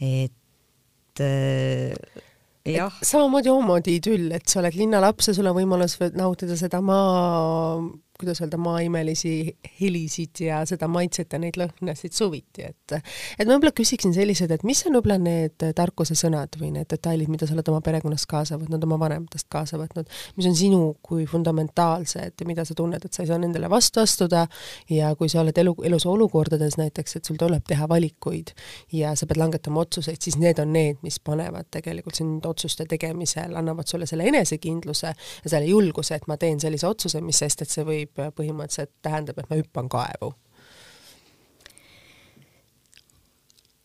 [0.00, 2.20] et äh,
[2.68, 3.00] jah.
[3.02, 7.80] samamoodi omamoodi idüll, et sa oled linnalaps ja sul on võimalus nautida seda maa
[8.20, 13.72] kuidas öelda, maaimelisi helisid ja seda maitset ja neid lõhnasid suviti, et et ma võib-olla
[13.76, 17.80] küsiksin sellised, et mis on võib-olla need tarkusesõnad või need detailid, mida sa oled oma
[17.84, 22.76] perekonnast kaasa võtnud, oma vanematest kaasa võtnud, mis on sinu kui fundamentaalsed ja mida sa
[22.78, 24.46] tunned, et sa ei saa nendele vastu astuda?
[24.90, 28.52] Ja kui sa oled elu, elus olukordades näiteks, et sul tuleb teha valikuid
[28.96, 33.54] ja sa pead langetama otsuseid, siis need on need, mis panevad tegelikult sind otsuste tegemisel,
[33.58, 37.70] annavad sulle selle enesekindluse ja selle julguse, et ma teen sellise otsuse, mis sest, et
[37.72, 40.32] see võib võib põhimõtteliselt tähendab, et ma hüppan kaevu?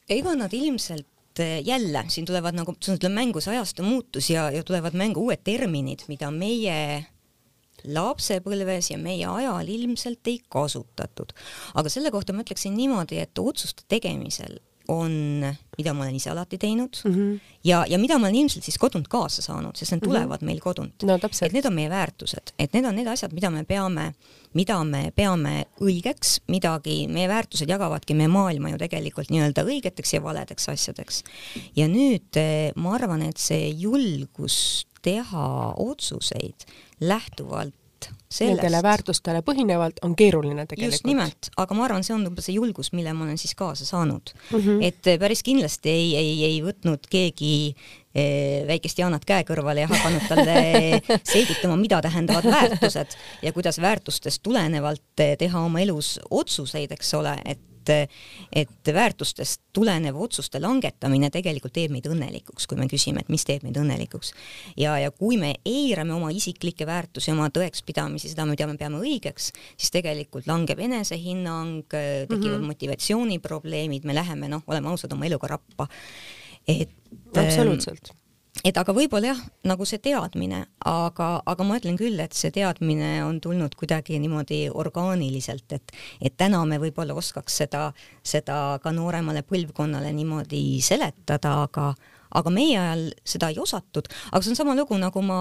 [0.09, 4.63] ega nad ilmselt eh, jälle, siin tulevad nagu, tuleb mängu see ajastu muutus ja, ja
[4.63, 7.07] tulevad mängu uued terminid, mida meie
[7.85, 11.33] lapsepõlves ja meie ajal ilmselt ei kasutatud.
[11.73, 15.45] aga selle kohta ma ütleksin niimoodi, et otsuste tegemisel on,
[15.77, 17.39] mida ma olen ise alati teinud mm -hmm.
[17.63, 20.09] ja, ja mida ma olen ilmselt siis kodunt kaasa saanud, sest need mhm.
[20.09, 20.45] tulevad mm -hmm.
[20.45, 21.19] meil kodunt no,.
[21.41, 24.13] et need on meie väärtused, et need on need asjad, mida me peame,
[24.53, 30.23] mida me peame õigeks, midagi, meie väärtused jagavadki meie maailma ju tegelikult nii-öelda õigeteks ja
[30.23, 31.23] valedeks asjadeks.
[31.75, 36.65] ja nüüd eh, ma arvan, et see julgus teha otsuseid
[36.99, 37.73] lähtuvalt
[38.05, 38.61] sellest.
[38.61, 40.93] Nendele väärtustele põhinevalt on keeruline tegelikult.
[40.93, 43.85] just nimelt, aga ma arvan, see on võib-olla see julgus, mille ma olen siis kaasa
[43.87, 44.57] saanud mm.
[44.57, 44.81] -hmm.
[44.83, 47.53] et eh, päris kindlasti ei, ei, ei võtnud keegi
[48.15, 50.57] eh, väikest Jaanat käe kõrvale ja hakanud talle
[51.33, 57.37] selgitama, mida tähendavad väärtused ja kuidas väärtustest tulenevalt eh, teha oma elus otsuseid, eks ole,
[57.45, 58.11] et et,
[58.53, 63.65] et väärtustest tulenev otsuste langetamine tegelikult teeb meid õnnelikuks, kui me küsime, et mis teeb
[63.67, 64.33] meid õnnelikuks.
[64.79, 69.51] ja, ja kui me eirame oma isiklikke väärtusi, oma tõekspidamisi, seda, mida me peame õigeks,
[69.77, 72.67] siis tegelikult langeb enesehinnang, tekivad mm -hmm.
[72.73, 75.87] motivatsiooniprobleemid, me läheme, noh, oleme ausad, oma eluga rappa.
[76.67, 76.89] et
[77.37, 78.15] absoluutselt
[78.63, 83.17] et aga võib-olla jah, nagu see teadmine, aga, aga ma ütlen küll, et see teadmine
[83.25, 87.89] on tulnud kuidagi niimoodi orgaaniliselt, et et täna me võib-olla oskaks seda,
[88.23, 91.93] seda ka nooremale põlvkonnale niimoodi seletada, aga
[92.35, 95.39] aga meie ajal seda ei osatud, aga see on sama lugu, nagu ma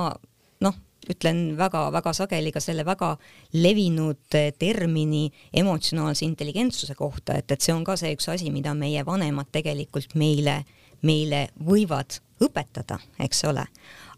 [0.64, 0.76] noh,
[1.10, 3.14] ütlen väga-väga sageli ka selle väga
[3.56, 9.04] levinud termini emotsionaalse intelligentsuse kohta, et, et see on ka see üks asi, mida meie
[9.06, 10.62] vanemad tegelikult meile,
[11.04, 13.66] meile võivad õpetada, eks ole.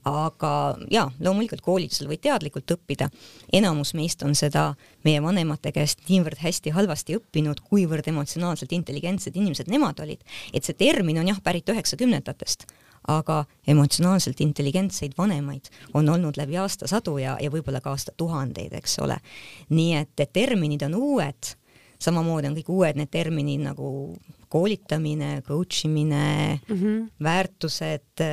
[0.07, 0.50] aga
[0.90, 3.09] jaa, loomulikult koolitusel võid teadlikult õppida,
[3.52, 4.68] enamus meist on seda
[5.05, 10.22] meie vanemate käest niivõrd hästi-halvasti õppinud, kuivõrd emotsionaalselt intelligentsed inimesed nemad olid,
[10.55, 12.68] et see termin on jah, pärit üheksakümnendatest
[13.09, 19.18] aga emotsionaalselt intelligentseid vanemaid on olnud läbi aastasadu ja, ja võib-olla ka aastatuhandeid, eks ole.
[19.70, 21.52] nii et, et terminid on uued,
[22.02, 23.88] samamoodi on kõik uued need terminid nagu
[24.57, 27.09] koolitamine, coach imine mm, -hmm.
[27.19, 28.25] väärtused,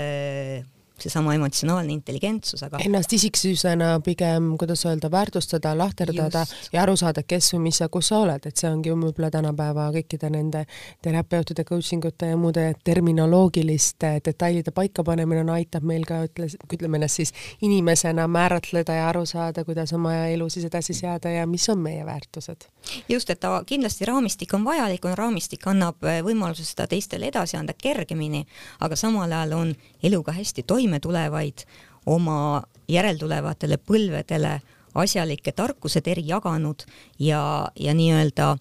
[0.99, 6.69] seesama emotsionaalne intelligentsus, aga ennast isiksusena pigem, kuidas öelda, väärtustada, lahterdada Just.
[6.73, 9.89] ja aru saada, kes või mis ja kus sa oled, et see ongi võib-olla tänapäeva
[9.95, 10.63] kõikide nende
[11.03, 17.21] terapeutide, coaching ute ja muude terminoloogiliste detailide paikapanemine no, aitab meil ka ütle, ütleme ennast
[17.21, 17.34] siis
[17.65, 22.06] inimesena määratleda ja aru saada, kuidas oma elu siis edasi seada ja mis on meie
[22.06, 22.69] väärtused.
[23.10, 28.45] just, et ta kindlasti raamistik on vajalik, raamistik annab võimaluse seda teistele edasi anda kergemini,
[28.79, 31.65] aga samal ajal on eluga hästi toime toime tulevaid
[32.06, 34.60] oma järeltulevatele põlvedele
[34.93, 36.84] asjalikke tarkuseteri jaganud
[37.19, 38.58] ja, ja nii-öelda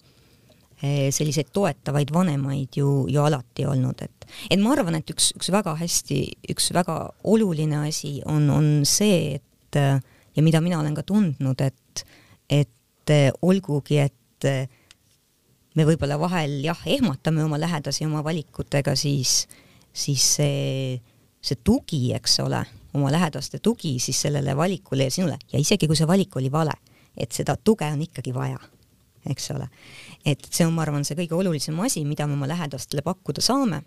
[0.81, 5.51] eh, selliseid toetavaid vanemaid ju, ju alati olnud, et, et ma arvan, et üks, üks
[5.51, 9.77] väga hästi, üks väga oluline asi on, on see, et
[10.35, 12.05] ja mida mina olen ka tundnud, et,
[12.49, 14.49] et olgugi, et
[15.75, 19.43] me võib-olla vahel jah, ehmatame oma lähedasi oma valikutega, siis,
[19.93, 21.01] siis see,
[21.43, 22.61] see tugi, eks ole,
[22.93, 26.75] oma lähedaste tugi siis sellele valikule ja sinule ja isegi kui see valik oli vale,
[27.17, 28.59] et seda tuge on ikkagi vaja,
[29.29, 29.67] eks ole.
[30.25, 33.83] et see on, ma arvan, see kõige olulisem asi, mida me oma lähedastele pakkuda saame.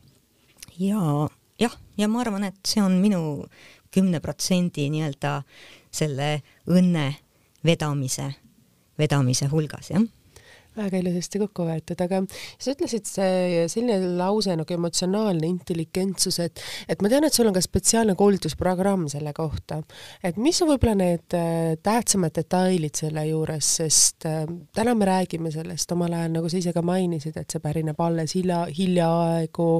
[0.78, 1.28] ja
[1.60, 3.46] jah, ja ma arvan, et see on minu
[3.94, 5.40] kümne protsendi nii-öelda
[5.94, 7.08] selle õnne
[7.64, 8.28] vedamise,
[8.98, 10.04] vedamise hulgas, jah
[10.76, 17.02] väga ilusasti kokku võetud, aga sa ütlesid see selline lause nagu emotsionaalne intelligentsus, et, et
[17.02, 19.80] ma tean, et sul on ka spetsiaalne koolitusprogramm selle kohta.
[20.24, 24.44] et mis on võib-olla need äh, tähtsamad detailid selle juures, sest äh,
[24.76, 28.36] täna me räägime sellest omal ajal, nagu sa ise ka mainisid, et see pärineb alles
[28.36, 29.70] hilja, hiljaaegu,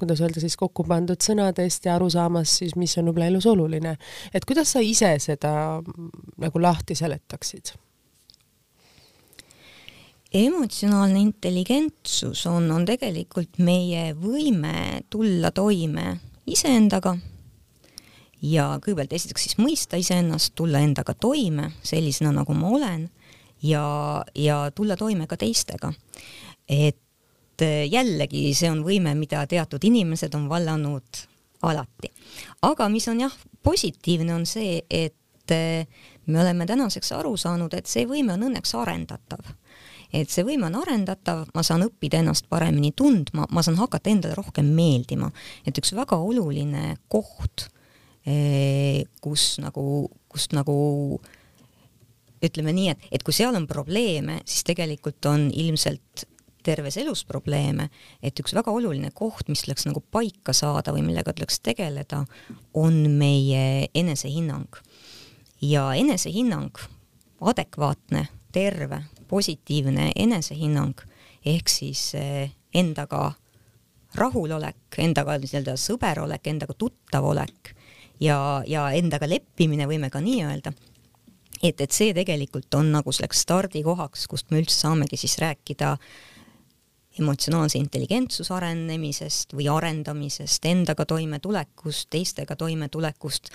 [0.00, 3.96] kuidas öelda siis kokku pandud sõnadest ja arusaamas siis, mis on võib-olla elus oluline.
[4.34, 5.52] et kuidas sa ise seda
[6.40, 7.74] nagu lahti seletaksid?
[10.34, 17.16] Emotsionaalne intelligentsus on, on tegelikult meie võime tulla toime iseendaga
[18.42, 23.08] ja kõigepealt esiteks siis mõista iseennast, tulla endaga toime sellisena, nagu ma olen
[23.62, 23.84] ja,
[24.34, 25.92] ja tulla toime ka teistega.
[26.68, 26.96] et
[27.90, 31.24] jällegi see on võime, mida teatud inimesed on vallanud
[31.62, 32.12] alati.
[32.62, 35.16] aga mis on jah, positiivne on see, et
[36.26, 39.42] me oleme tänaseks aru saanud, et see võime on õnneks arendatav
[40.12, 44.36] et see võime on arendatav, ma saan õppida ennast paremini tundma, ma saan hakata endale
[44.38, 45.30] rohkem meeldima.
[45.66, 47.68] et üks väga oluline koht,
[48.26, 51.20] eh, kus nagu, kust nagu
[52.40, 56.26] ütleme nii, et, et kui seal on probleeme, siis tegelikult on ilmselt
[56.64, 57.88] terves elus probleeme,
[58.22, 62.24] et üks väga oluline koht, mis tuleks nagu paika saada või millega tuleks tegeleda,
[62.74, 64.80] on meie enesehinnang.
[65.60, 66.76] ja enesehinnang,
[67.40, 71.06] adekvaatne, terve, positiivne enesehinnang
[71.46, 73.30] ehk siis eh, endaga
[74.18, 77.74] rahulolek, endaga nii-öelda sõber olek, endaga tuttav olek
[78.20, 80.72] ja, ja endaga leppimine, võime ka nii öelda,
[81.62, 85.94] et, et see tegelikult on nagu selleks stardikohaks, kust me üldse saamegi siis rääkida
[87.20, 93.50] emotsionaalse intelligentsuse arenemisest või arendamisest, endaga toimetulekust, teistega toimetulekust,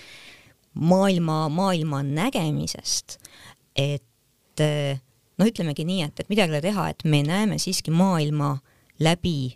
[0.76, 3.18] maailma, maailma nägemisest,
[3.76, 4.64] et
[5.38, 8.58] noh, ütlemegi nii, et, et midagi ei ole teha, et me näeme siiski maailma
[9.00, 9.56] läbi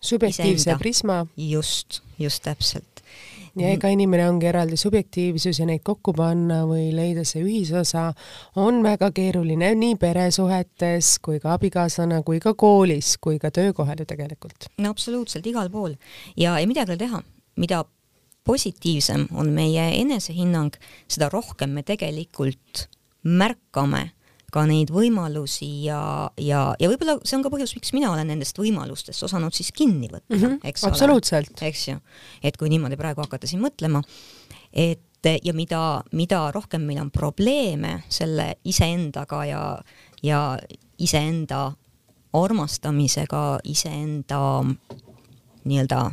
[0.00, 1.26] subjektiivse prisma.
[1.36, 2.86] just, just täpselt.
[3.58, 8.12] ja ega inimene ongi eraldi subjektiivsus ja neid kokku panna või leida see ühisosa
[8.62, 14.06] on väga keeruline nii peresuhetes kui ka abikaasana kui ka koolis kui ka töökohal ju
[14.06, 14.70] tegelikult.
[14.78, 15.98] no absoluutselt, igal pool.
[16.36, 17.22] ja, ja midagi ei ole teha,
[17.56, 17.84] mida
[18.46, 22.86] positiivsem on meie enesehinnang, seda rohkem me tegelikult
[23.22, 24.10] märkame
[24.52, 26.00] ka neid võimalusi ja,
[26.40, 30.08] ja, ja võib-olla see on ka põhjus, miks mina olen nendest võimalustest osanud siis kinni
[30.10, 30.94] võtta mm, -hmm, eks ole.
[31.68, 32.00] eks ju,
[32.42, 34.02] et kui niimoodi praegu hakata siin mõtlema,
[34.72, 35.00] et
[35.44, 39.62] ja mida, mida rohkem meil on probleeme selle iseendaga ja,
[40.22, 40.40] ja
[40.98, 41.72] iseenda
[42.32, 44.40] armastamisega, iseenda
[45.64, 46.10] nii-öelda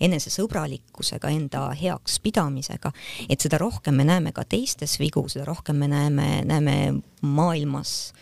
[0.00, 2.92] enesesõbralikkusega, enda heakspidamisega,
[3.28, 6.76] et seda rohkem me näeme ka teistes vigu, seda rohkem me näeme, näeme
[7.22, 8.12] maailmas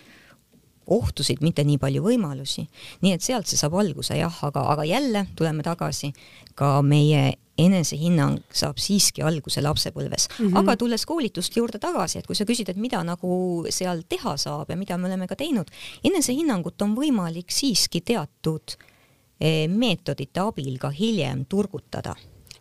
[0.93, 2.67] ohtusid, mitte nii palju võimalusi.
[3.03, 6.13] nii et sealt see saab alguse jah, aga, aga jälle tuleme tagasi,
[6.55, 10.47] ka meie enesehinnang saab siiski alguse lapsepõlves mm.
[10.47, 10.59] -hmm.
[10.59, 14.71] aga tulles koolituste juurde tagasi, et kui sa küsid, et mida nagu seal teha saab
[14.71, 15.71] ja mida me oleme ka teinud,
[16.05, 18.92] enesehinnangut on võimalik siiski teatud Eh,
[19.69, 22.15] meetodite abil ka hiljem turgutada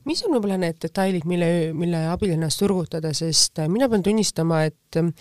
[0.08, 4.64] mis on võib-olla need detailid, mille, mille abil ennast turgutada, sest äh, mina pean tunnistama,
[4.70, 5.12] et ähm,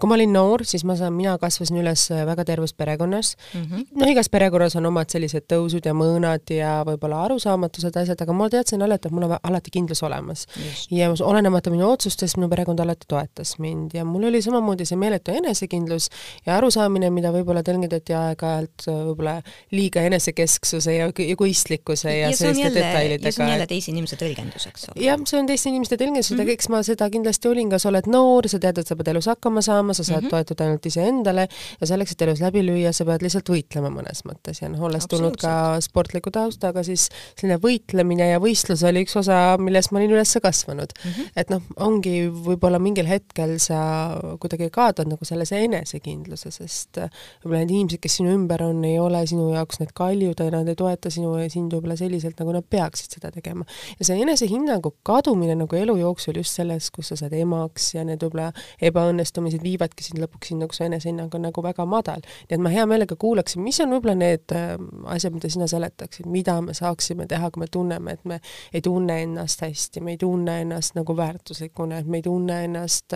[0.00, 3.64] kui ma olin noor, siis ma saan, mina kasvasin üles äh, väga terves perekonnas mm.
[3.64, 3.86] -hmm.
[4.00, 8.48] noh, igas perekonnas on omad sellised tõusud ja mõõnad ja võib-olla arusaamatused asjad, aga ma
[8.52, 10.46] teadsin alati, et mul on alati kindlus olemas.
[10.90, 15.30] ja olenemata minu otsustest, minu perekond alati toetas mind ja mul oli samamoodi see meeletu
[15.36, 16.08] enesekindlus
[16.46, 19.40] ja arusaamine, mida võib-olla tõlgendati aeg-ajalt äh, võib-olla
[19.72, 23.28] liiga enesekesksuse ja egoistlikkuse ja, ja selliste detailidega.
[23.28, 24.29] ja see on jälle teisi inimesi tõlgendus,
[24.70, 25.04] eks ole.
[25.04, 26.54] jah, see on teiste inimeste tõlgendus mm, -hmm.
[26.54, 29.28] eks ma seda kindlasti olin, ka sa oled noor, sa tead, et sa pead elus
[29.30, 30.30] hakkama saama, sa saad mm -hmm.
[30.30, 31.48] toetuda ainult iseendale
[31.80, 35.06] ja selleks, et elus läbi lüüa, sa pead lihtsalt võitlema mõnes mõttes ja noh, olles
[35.06, 40.16] tulnud ka sportliku taustaga, siis selline võitlemine ja võistlus oli üks osa, milles ma olin
[40.16, 41.10] üles kasvanud mm.
[41.10, 41.32] -hmm.
[41.36, 43.80] et noh, ongi võib-olla mingil hetkel sa
[44.40, 49.22] kuidagi kaotad nagu selles enesekindluse, sest võib-olla need inimesed, kes sinu ümber on, ei ole
[49.26, 52.66] sinu jaoks need kaljud ja nad ei toeta sinu ja sind võib-olla selliselt, nagu nad
[52.70, 53.66] peaksid seda tegema.
[53.98, 58.22] ja see enesehinnangu kadumine nagu elu jooksul just selles, kus sa saad emaks ja need
[58.24, 58.50] võib-olla
[58.90, 62.22] ebaõnnestumised viivadki sind lõpuks sinna, kus su enesehinnang on nagu väga madal.
[62.48, 64.74] nii et ma hea meelega kuulaksin, mis on võib-olla need äh,
[65.14, 68.40] asjad, mida sina seletaksid, mida me saaksime teha, kui me tunneme, et me
[68.72, 73.14] ei tunne ennast hästi, me ei tunne ennast nagu väärtuslikuna, et me ei tunne ennast,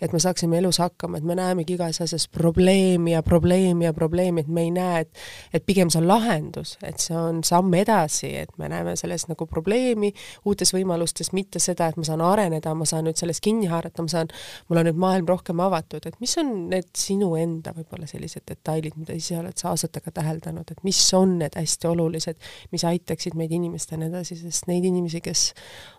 [0.00, 4.46] et me saaksime elus hakkama, et me näemegi igas asjas probleemi ja probleemi ja probleemi,
[4.46, 5.22] et me ei näe, et
[5.52, 9.46] et pigem see on lahendus, et see on samm edasi, et me näeme selles nagu
[9.46, 10.12] probleemi
[10.48, 14.12] uutes võimalustes, mitte seda, et ma saan areneda, ma saan nüüd sellest kinni haarata, ma
[14.12, 14.32] saan,
[14.68, 18.96] mul on nüüd maailm rohkem avatud, et mis on need sinu enda võib-olla sellised detailid,
[19.00, 22.40] mida ise oled sa aastatega täheldanud, et mis on need hästi olulised,
[22.74, 25.50] mis aitaksid meid inimestena edasi, sest neid inimesi, kes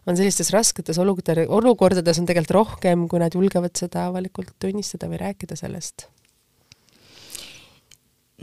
[0.08, 5.58] on sellistes rasketes olukordades, on tegelikult rohkem, kui nad julgevad seda avalikult tunnistada või rääkida
[5.60, 6.10] sellest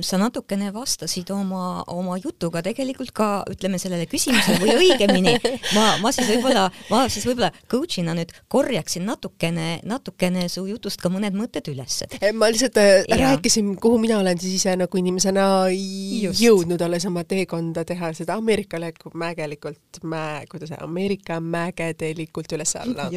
[0.06, 5.36] sa natukene vastasid oma, oma jutuga tegelikult ka ütleme sellele küsimusele või õigemini
[5.76, 11.12] ma, ma siis võib-olla, ma siis võib-olla coach'ina nüüd korjaksin natukene, natukene su jutust ka
[11.12, 12.02] mõned mõtted üles.
[12.34, 13.20] ma lihtsalt äh, ja.
[13.24, 16.42] rääkisin, kuhu mina olen siis ise nagu inimesena Just.
[16.42, 23.08] jõudnud alles oma teekonda teha seda ameerikalikult mägelikult, mä-, kuidas Ameerika mägedelikult üles-alla.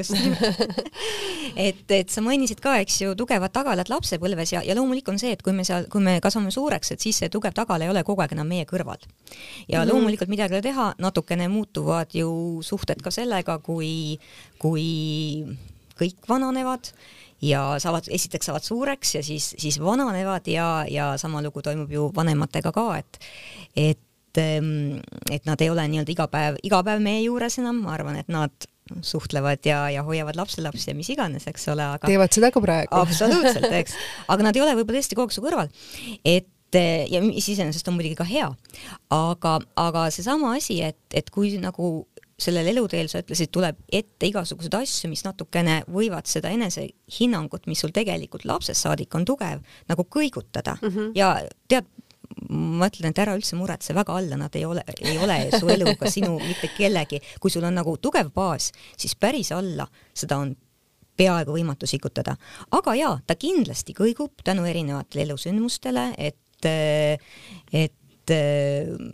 [1.67, 5.33] et, et sa mainisid ka, eks ju, tugevat tagalat lapsepõlves ja, ja loomulik on see,
[5.35, 7.91] et kui me seal, kui me kasvame suureks, suureks, et siis see tugev tagala ei
[7.91, 8.97] ole kogu aeg enam meie kõrval.
[9.67, 9.91] ja mm -hmm.
[9.91, 14.19] loomulikult midagi ei ole teha, natukene muutuvad ju suhted ka sellega, kui,
[14.59, 15.45] kui
[15.99, 16.91] kõik vananevad
[17.41, 22.11] ja saavad, esiteks saavad suureks ja siis, siis vananevad ja, ja sama lugu toimub ju
[22.15, 23.19] vanematega ka, et,
[23.75, 23.99] et
[24.35, 28.27] et nad ei ole nii-öelda iga päev, iga päev meie juures enam, ma arvan, et
[28.27, 28.51] nad
[29.01, 32.99] suhtlevad ja, ja hoiavad lapselapsi ja mis iganes, eks ole, aga teevad seda ka praegu
[32.99, 33.95] absoluutselt, eks.
[34.33, 35.71] aga nad ei ole võib-olla tõesti kogu aeg su kõrval.
[36.25, 38.49] et et ja mis iseenesest on muidugi ka hea,
[39.13, 42.07] aga, aga seesama asi, et, et kui nagu
[42.43, 47.93] sellel eluteel sa ütlesid, tuleb ette igasuguseid asju, mis natukene võivad seda enesehinnangut, mis sul
[47.95, 51.11] tegelikult lapsest saadik on tugev, nagu kõigutada mm -hmm.
[51.15, 51.35] ja
[51.67, 51.87] tead,
[52.49, 56.09] ma ütlen, et ära üldse muretse väga alla, nad ei ole, ei ole su eluga
[56.09, 60.55] sinu mitte kellegi, kui sul on nagu tugev baas, siis päris alla seda on
[61.17, 62.35] peaaegu võimatu sikutada.
[62.71, 68.33] aga jaa, ta kindlasti kõigub tänu erinevatele elusündmustele, et et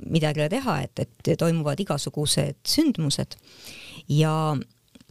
[0.09, 3.39] midagi ei ole teha, et, et toimuvad igasugused sündmused
[4.13, 4.33] ja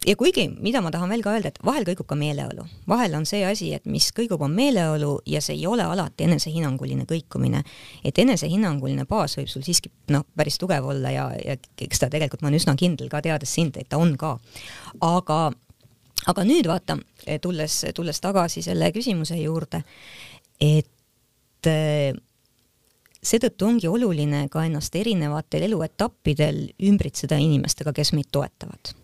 [0.06, 3.26] ja kuigi, mida ma tahan veel ka öelda, et vahel kõigub ka meeleolu, vahel on
[3.26, 7.64] see asi, et mis kõigub, on meeleolu ja see ei ole alati enesehinnanguline kõikumine.
[8.04, 12.42] et enesehinnanguline baas võib sul siiski noh, päris tugev olla ja, ja eks ta tegelikult,
[12.42, 14.36] ma olen üsna kindel ka teades sind, et ta on ka.
[15.00, 15.40] aga,
[16.26, 16.98] aga nüüd vaata,
[17.42, 19.82] tulles, tulles tagasi selle küsimuse juurde,
[20.60, 20.86] et
[23.22, 28.94] seetõttu ongi oluline ka ennast erinevatel eluetappidel ümbritseda inimestega, kes meid toetavad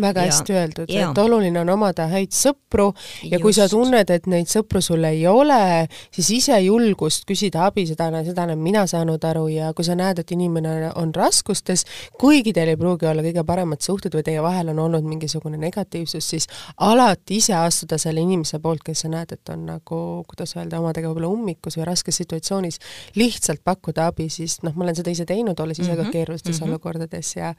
[0.00, 3.42] väga ja, hästi öeldud, et oluline on omada häid sõpru ja Just.
[3.42, 8.08] kui sa tunned, et neid sõpru sul ei ole, siis ise julgust küsida abi, seda,
[8.24, 11.84] seda olen mina saanud aru ja kui sa näed, et inimene on raskustes,
[12.20, 16.28] kuigi teil ei pruugi olla kõige paremad suhted või teie vahel on olnud mingisugune negatiivsus,
[16.34, 20.80] siis alati ise astuda selle inimese poolt, kes sa näed, et on nagu, kuidas öelda,
[20.80, 22.78] omadega võib-olla ummikus või raskes situatsioonis,
[23.18, 26.02] lihtsalt pakkuda abi, siis noh, ma olen seda ise teinud, olles ise mm -hmm.
[26.02, 26.12] ka mhm.
[26.12, 26.70] keerulistes mm -hmm.
[26.70, 27.54] olukordades ja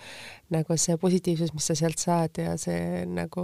[0.49, 3.43] nagu see positiivsus, mis sa sealt saad, elad ja see nagu,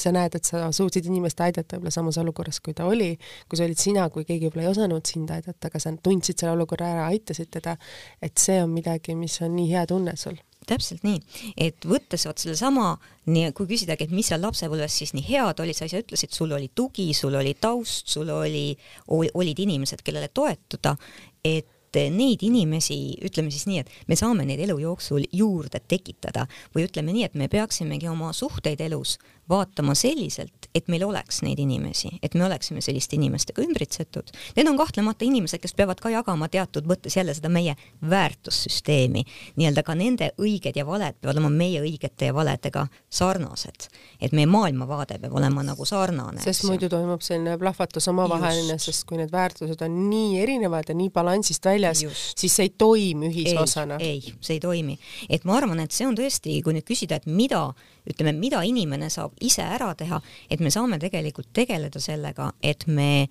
[0.00, 3.14] sa näed, et sa suutsid inimest aidata võib-olla samas olukorras, kui ta oli,
[3.48, 6.54] kui see olid sina, kui keegi võib-olla ei osanud sind aidata, aga sa tundsid selle
[6.56, 7.76] olukorra ära, aitasid teda,
[8.22, 10.38] et see on midagi, mis on nii hea tunne sul.
[10.64, 11.18] Täpselt nii,
[11.60, 12.94] et võttes vot sellesama,
[13.28, 16.54] nii kui küsidagi, et mis seal lapsepõlves siis nii head olid, sa ise ütlesid, sul
[16.56, 18.70] oli tugi, sul oli taust, sul oli,
[19.12, 20.96] olid inimesed, kellele toetuda,
[21.44, 26.46] et et neid inimesi, ütleme siis nii, et me saame neid elu jooksul juurde tekitada
[26.74, 29.18] või ütleme nii, et me peaksimegi oma suhteid elus
[29.48, 34.32] vaatama selliselt, et meil oleks neid inimesi, et me oleksime selliste inimestega ümbritsetud.
[34.56, 37.76] Need on kahtlemata inimesed, kes peavad ka jagama teatud mõttes jälle seda meie
[38.10, 39.24] väärtussüsteemi,
[39.60, 43.88] nii-öelda ka nende õiged ja valed peavad olema meie õigete ja valedega sarnased.
[44.20, 46.40] et meie maailmavaade peab olema nagu sarnane.
[46.40, 51.10] sest muidu toimub selline plahvatus omavaheline, sest kui need väärtused on nii erinevad ja nii
[51.10, 53.98] balansist välja väljas, siis see ei toimi ühisosana.
[54.02, 54.98] ei, see ei toimi.
[55.28, 57.66] et ma arvan, et see on tõesti, kui nüüd küsida, et mida,
[58.10, 60.20] ütleme, mida inimene saab ise ära teha,
[60.50, 63.28] et me saame tegelikult tegeleda sellega, et me,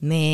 [0.00, 0.24] me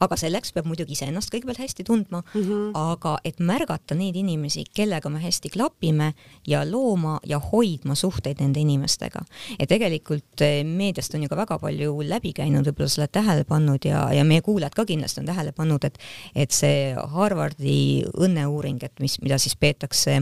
[0.00, 2.70] aga selleks peab muidugi iseennast kõigepealt hästi tundma mm, -hmm.
[2.78, 6.12] aga et märgata neid inimesi, kellega me hästi klapime
[6.46, 9.20] ja looma ja hoidma suhteid nende inimestega.
[9.58, 13.44] ja tegelikult eh, meediast on ju ka väga palju läbi käinud, võib-olla sa oled tähele
[13.44, 15.98] pannud ja, ja meie kuulajad ka kindlasti on tähele pannud, et
[16.34, 20.20] et see Harvardi õnneuuring, et mis, mida siis peetakse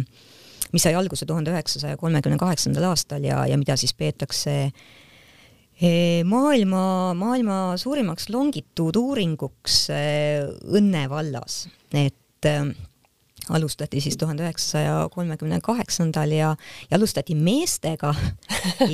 [0.73, 4.73] mis sai alguse tuhande üheksasaja kolmekümne kaheksandal aastal ja, ja mida siis peetakse äh,
[6.27, 12.73] maailma, maailma suurimaks longituuduuringuks õnne vallas, et äh,
[13.51, 16.55] alustati siis tuhande üheksasaja kolmekümne kaheksandal ja,
[16.91, 18.15] ja alustati meestega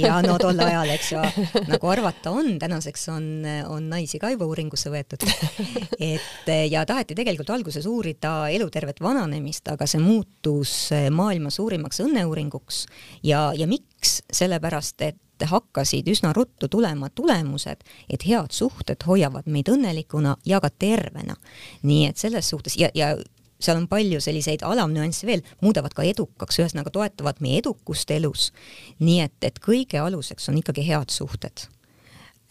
[0.04, 1.24] ja no tol ajal, eks ju,
[1.68, 3.26] nagu arvata on, tänaseks on,
[3.68, 5.26] on naisi ka juba uuringusse võetud.
[5.98, 10.76] et ja taheti tegelikult alguses uurida elutervet vananemist, aga see muutus
[11.10, 12.84] maailma suurimaks õnneuuringuks
[13.26, 19.68] ja, ja miks, sellepärast et hakkasid üsna ruttu tulema tulemused, et head suhted hoiavad meid
[19.68, 21.36] õnnelikuna ja ka tervena.
[21.82, 23.14] nii et selles suhtes ja, ja
[23.60, 28.50] seal on palju selliseid alamnüansse veel, muudavad ka edukaks, ühesõnaga toetavad meie edukust elus.
[28.98, 31.66] nii et, et kõige aluseks on ikkagi head suhted.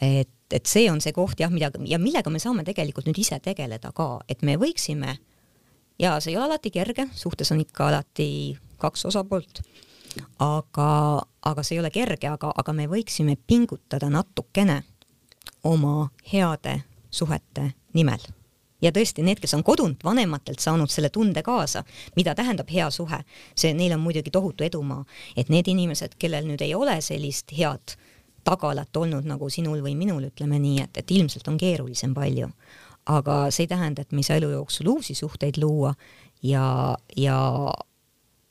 [0.02, 3.40] et, et see on see koht jah, mida ja millega me saame tegelikult nüüd ise
[3.40, 5.18] tegeleda ka, et me võiksime
[6.00, 9.64] ja see ei ole alati kerge, suhtes on ikka alati kaks osapoolt
[10.40, 14.82] aga, aga see ei ole kerge, aga, aga me võiksime pingutada natukene
[15.64, 16.82] oma heade
[17.12, 18.22] suhete nimel.
[18.84, 21.84] Ja tõesti, need, kes on kodunt vanematelt saanud selle tunde kaasa,
[22.16, 23.24] mida tähendab hea suhe,
[23.56, 25.04] see, neil on muidugi tohutu edumaa,
[25.38, 27.96] et need inimesed, kellel nüüd ei ole sellist head
[28.44, 32.52] tagalat olnud nagu sinul või minul, ütleme nii, et, et ilmselt on keerulisem palju.
[33.06, 35.94] aga see ei tähenda, et me ei saa elu jooksul uusi suhteid luua
[36.44, 37.38] ja, ja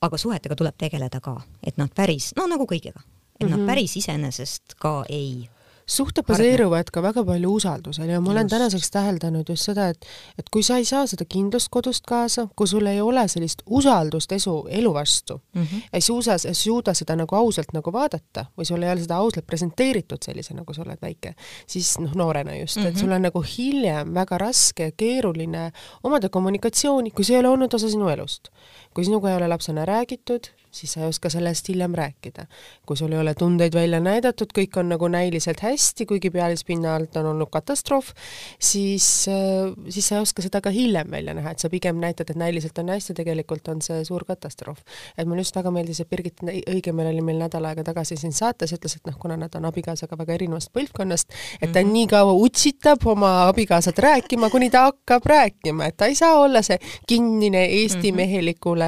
[0.03, 3.51] aga suhetega tuleb tegeleda ka, et nad päris, no nagu kõigega, et mm -hmm.
[3.51, 3.67] nad mhm.
[3.67, 5.49] päris iseenesest ka ei
[5.97, 8.55] suhted baseeruvad ka väga palju usaldusel ja ma olen just.
[8.55, 10.07] tänaseks täheldanud just seda, et
[10.39, 14.33] et kui sa ei saa seda kindlust kodust kaasa, kui sul ei ole sellist usaldust
[14.33, 15.89] esu, elu vastu mm, -hmm.
[15.93, 19.47] ei suuda, ei suuda seda nagu ausalt nagu vaadata või sul ei ole seda ausalt
[19.47, 21.35] presenteeritud sellisena, nagu sa oled väike,
[21.67, 22.89] siis noh, noorena just mm, -hmm.
[22.89, 25.73] et sul on nagu hiljem väga raske ja keeruline
[26.03, 28.49] omada kommunikatsiooni, kui see ei ole olnud osa sinu elust
[28.95, 32.47] kui sinuga ei ole lapsena räägitud, siis sa ei oska sellest hiljem rääkida.
[32.87, 37.17] kui sul ei ole tundeid välja näidatud, kõik on nagu näiliselt hästi, kuigi pealispinna alt
[37.17, 38.13] on olnud katastroof,
[38.59, 42.31] siis, äh, siis sa ei oska seda ka hiljem välja näha, et sa pigem näitad,
[42.31, 44.79] et näiliselt on hästi, tegelikult on see suur katastroof.
[45.19, 48.73] et mulle just väga meeldis, et Birgit Õigemeel oli meil nädal aega tagasi siin saates,
[48.73, 51.29] ütles, et noh, kuna nad on abikaasaga väga erinevast põlvkonnast,
[51.61, 51.93] et ta mm -hmm.
[51.93, 56.63] nii kaua utsitab oma abikaasat rääkima, kuni ta hakkab rääkima, et ta ei saa olla
[56.63, 58.87] see kinnine eesti mehelikule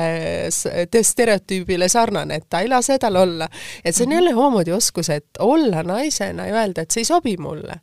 [1.02, 3.48] stereotüübi tüübile sarnane, et ta ei lase tal olla.
[3.84, 4.14] et see on mhm.
[4.14, 7.80] jälle omamoodi oskus, et olla naisena ja öelda, et see ei sobi mulle.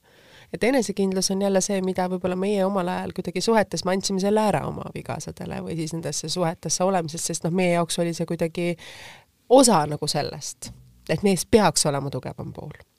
[0.53, 4.41] et enesekindlus on jälle see, mida võib-olla meie omal ajal kuidagi suhetes, me andsime selle
[4.41, 8.75] ära oma abikaasadele või siis nendesse suhetesse olemisest, sest noh, meie jaoks oli see kuidagi
[9.49, 10.71] osa nagu sellest,
[11.09, 12.90] et mees peaks olema tugevam pool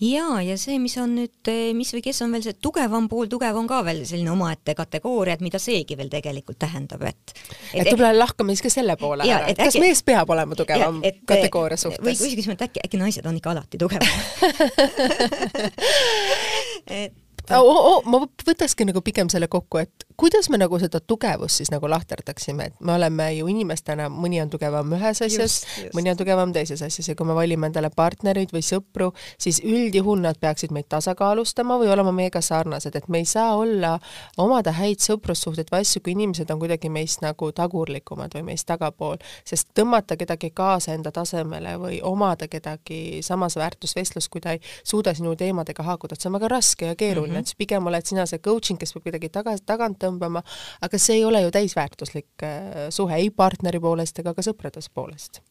[0.00, 3.28] ja, ja see, mis on nüüd, eh, mis või kes on veel see tugevam pool,
[3.30, 7.82] tugev on ka veel selline omaette kategooria, et mida seegi veel tegelikult tähendab, et et,
[7.82, 10.58] et võib-olla lahkame siis ka selle poole ja, ära, et kas äkki, mees peab olema
[10.58, 12.04] tugevam ja, et, kategooria suhtes?
[12.04, 14.28] või küsime, et äkki, äkki naised on ikka alati tugevamad
[17.04, 17.18] et
[17.56, 21.70] oh, oh, ma võtakski nagu pigem selle kokku, et kuidas me nagu seda tugevust siis
[21.72, 25.56] nagu lahterdaksime, et me oleme ju inimestena, mõni on tugevam ühes asjas,
[25.96, 29.10] mõni on tugevam teises asjas ja kui me valime endale partnereid või sõpru,
[29.40, 33.94] siis üldjuhul nad peaksid meid tasakaalustama või olema meiega sarnased, et me ei saa olla,
[34.38, 39.16] omada häid sõprussuhteid või asju, kui inimesed on kuidagi meist nagu tagurlikumad või meist tagapool,
[39.44, 45.14] sest tõmmata kedagi kaasa enda tasemele või omada kedagi samas väärtusvestlus, kui ta ei suuda
[45.16, 47.32] sinu teemadega haakuda, et see on väga raske ja keeruline.
[47.32, 50.98] Mm, -hmm et pigem oled sina see coaching, kes peab kuidagi tagasi, tagant tõmbama, aga
[50.98, 55.42] see ei ole ju täisväärtuslik äh, suhe ei partneri poolest ega ka sõpradest poolest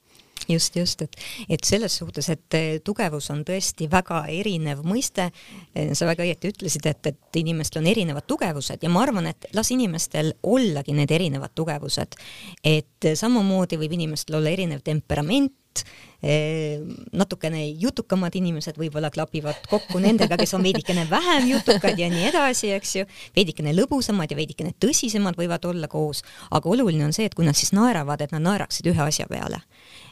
[0.49, 1.15] just, just, et,
[1.49, 5.29] et selles suhtes, et äh, tugevus on tõesti väga erinev mõiste.
[5.29, 9.49] Äh, sa väga õieti ütlesid, et, et inimestel on erinevad tugevused ja ma arvan, et
[9.57, 12.17] las inimestel ollagi need erinevad tugevused.
[12.63, 15.83] et samamoodi võib inimestel olla erinev temperament,
[16.19, 22.73] natukene jutukamad inimesed võib-olla klapivad kokku nendega, kes on veidikene vähem jutukad ja nii edasi,
[22.75, 23.05] eks ju,
[23.35, 27.55] veidikene lõbusamad ja veidikene tõsisemad võivad olla koos, aga oluline on see, et kui nad
[27.55, 29.61] siis naeravad, et nad naeraksid ühe asja peale.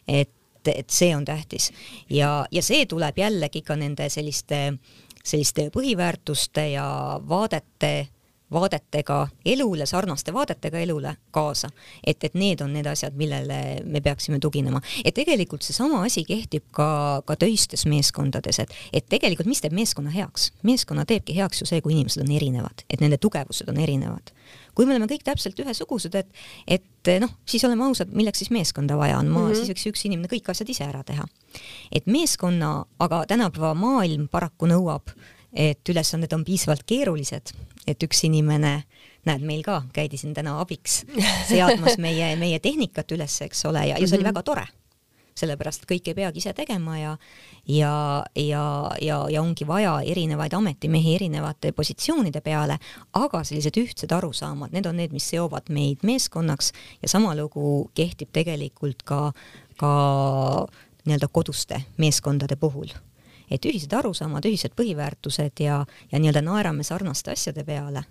[0.08, 0.32] et,
[0.68, 1.72] et see on tähtis.
[2.10, 4.78] Ja, ja see tuleb jällegi ka nende selliste,
[5.24, 6.88] selliste põhiväärtuste ja
[7.28, 8.08] vaadete
[8.52, 11.70] vaadetega elule, sarnaste vaadetega elule kaasa.
[12.06, 14.82] et, et need on need asjad, millele me peaksime tuginema.
[15.06, 20.14] et tegelikult seesama asi kehtib ka, ka töistes meeskondades, et, et tegelikult mis teeb meeskonna
[20.14, 20.52] heaks?
[20.64, 24.32] meeskonna teebki heaks ju see, kui inimesed on erinevad, et nende tugevused on erinevad.
[24.76, 26.28] kui me oleme kõik täpselt ühesugused, et,
[26.68, 29.56] et noh, siis oleme ausad, milleks siis meeskonda vaja on, ma mm, -hmm.
[29.56, 31.28] siis võiks üks inimene kõik asjad ise ära teha.
[31.91, 35.12] et meeskonna, aga tänapäeva maailm paraku nõuab
[35.58, 37.53] et ülesanded on piisavalt keerulised,
[37.89, 38.82] et üks inimene,
[39.28, 41.01] näed, meil ka käidi siin täna abiks
[41.51, 44.34] seadmas meie, meie tehnikat üles, eks ole, ja, ja see oli mhm.
[44.36, 44.68] väga tore.
[45.38, 47.12] sellepärast, et kõike ei peagi ise tegema ja
[47.70, 47.91] ja,
[48.36, 48.64] ja,
[49.01, 52.80] ja, ja ongi vaja erinevaid ametimehi erinevate positsioonide peale,
[53.14, 58.34] aga sellised ühtsed arusaamad, need on need, mis seovad meid meeskonnaks ja sama lugu kehtib
[58.34, 59.22] tegelikult ka,
[59.78, 59.91] ka
[61.05, 62.89] nii-öelda koduste meeskondade puhul
[63.52, 65.82] et ühised arusaamad, ühised põhiväärtused ja,
[66.12, 68.04] ja nii-öelda naerame sarnaste asjade peale.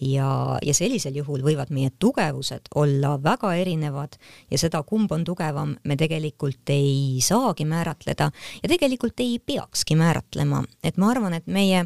[0.00, 4.16] ja, ja sellisel juhul võivad meie tugevused olla väga erinevad
[4.50, 8.30] ja seda, kumb on tugevam, me tegelikult ei saagi määratleda
[8.62, 11.84] ja tegelikult ei peakski määratlema, et ma arvan, et meie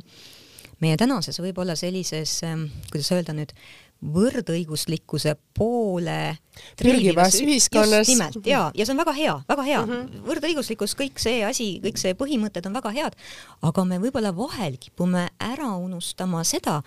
[0.81, 2.41] meie tänases võib-olla sellises,
[2.93, 3.53] kuidas öelda nüüd,
[4.05, 6.37] võrdõiguslikkuse poole
[6.77, 8.09] pürgivas ühiskonnas.
[8.09, 9.93] nimelt ja, ja see on väga hea, väga hea mm.
[9.93, 10.25] -hmm.
[10.29, 13.17] võrdõiguslikkus, kõik see asi, kõik see põhimõtted on väga head,
[13.63, 16.83] aga me võib-olla vahel kipume ära unustama seda,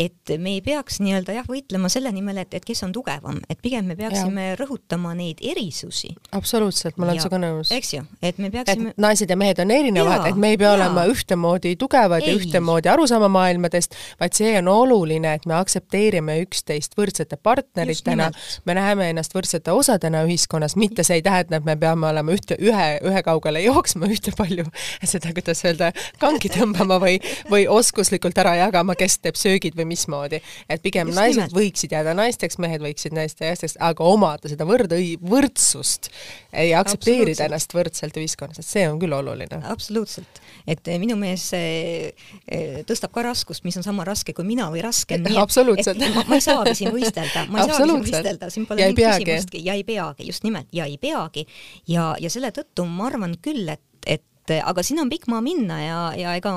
[0.00, 3.60] et me ei peaks nii-öelda jah, võitlema selle nimel, et, et kes on tugevam, et
[3.62, 4.56] pigem me peaksime ja.
[4.60, 6.14] rõhutama neid erisusi.
[6.32, 7.72] absoluutselt, ma olen sinuga nõus.
[7.76, 8.94] eks ju, et me peaksime.
[8.96, 10.78] naised ja mehed on erinevad, et me ei pea ja.
[10.78, 12.32] olema ühtemoodi tugevad ei.
[12.32, 18.30] ja ühtemoodi aru saama maailmadest, vaid see on oluline, et me aktsepteerime üksteist võrdsete partneritena,
[18.66, 22.58] me näeme ennast võrdsete osadena ühiskonnas, mitte see ei tähenda, et me peame olema ühte,
[22.58, 24.66] ühe, ühekaugele jooksma ühte palju,
[25.04, 25.92] seda, kuidas öelda,
[26.22, 27.18] kangi tõmbama või,
[27.50, 30.42] või oskuslikult ära jagama, kes teeb söögid või mismoodi.
[30.68, 31.56] et pigem Just naised nimelt.
[31.56, 36.10] võiksid jääda naisteks, mehed võiksid naiste naisteks, aga omada seda võrdõi-, võrdsust
[36.50, 39.60] ja aktsepteerida ennast võrdselt ühiskonnas, et see on küll oluline.
[39.70, 42.10] absoluutselt, et eh, minu mees eh,
[42.46, 45.26] eh, tõstab ka raskust, mis on sama raske kui mina või raskem.
[45.40, 46.00] absoluutselt.
[46.14, 49.62] Ma, ma ei saagi siin võistelda, ma ei saagi siin võistelda, siin pole mingit küsimustki.
[49.68, 51.46] Ja ei peagi, just nimelt, ja ei peagi.
[51.90, 55.78] ja, ja selle tõttu ma arvan küll, et, et aga siin on pikk maa minna
[55.84, 56.54] ja, ja ega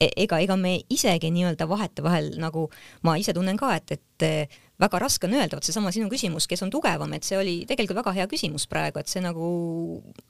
[0.00, 2.66] ega, ega me isegi nii-öelda vahetevahel nagu
[3.06, 6.64] ma ise tunnen ka, et, et väga raske on öelda, vot seesama sinu küsimus, kes
[6.66, 9.48] on tugevam, et see oli tegelikult väga hea küsimus praegu, et see nagu,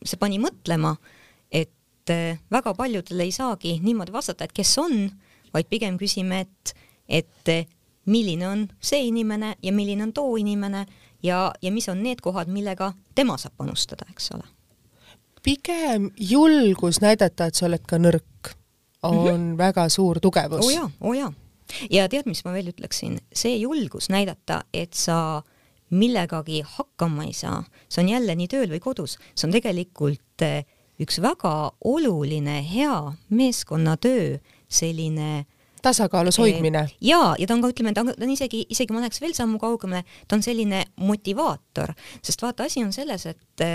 [0.07, 0.95] see pani mõtlema,
[1.51, 2.15] et
[2.53, 5.09] väga paljudel ei saagi niimoodi vastata, et kes on,
[5.55, 6.77] vaid pigem küsime, et,
[7.09, 7.55] et
[8.07, 10.87] milline on see inimene ja milline on too inimene
[11.23, 14.47] ja, ja mis on need kohad, millega tema saab panustada, eks ole.
[15.43, 18.55] pigem julgus näidata, et sa oled ka nõrk,
[19.03, 19.59] on mm -hmm.
[19.59, 20.65] väga suur tugevus.
[20.65, 21.33] oo oh jaa, oo oh jaa.
[21.91, 25.43] ja tead, mis ma veel ütleksin, see julgus näidata, et sa
[25.91, 30.65] millegagi hakkama ei saa, see on jälle nii tööl või kodus, see on tegelikult eh,
[31.01, 34.39] üks väga oluline hea meeskonnatöö
[34.69, 35.47] selline
[35.83, 36.89] tasakaalus hoidmine.
[37.01, 39.35] ja, ja ta on ka, ütleme, ta on, ta on isegi, isegi ma läheks veel
[39.37, 43.67] sammu kaugemale, ta on selline motivaator, sest vaata, asi on selles, et,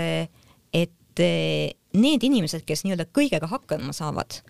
[0.72, 1.24] et
[1.92, 4.40] need inimesed, kes nii-öelda kõigega hakkama saavad,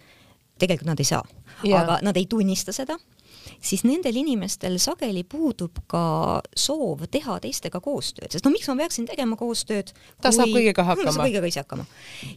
[0.62, 1.24] tegelikult nad ei saa,
[1.64, 2.98] aga nad ei tunnista seda
[3.62, 6.04] siis nendel inimestel sageli puudub ka
[6.56, 10.36] soov teha teistega koostööd, sest no miks ma peaksin tegema koostööd, ta kui...
[10.38, 11.24] saab kõigega hakkama.
[11.24, 11.86] kõigega ise hakkama.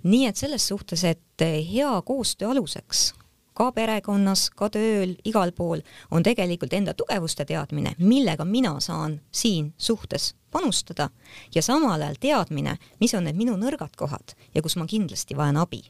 [0.03, 3.11] nii et selles suhtes, et hea koostöö aluseks
[3.55, 5.81] ka perekonnas, ka tööl, igal pool,
[6.11, 11.09] on tegelikult enda tugevuste teadmine, millega mina saan siin suhtes panustada
[11.55, 15.59] ja samal ajal teadmine, mis on need minu nõrgad kohad ja kus ma kindlasti vajan
[15.61, 15.83] abi.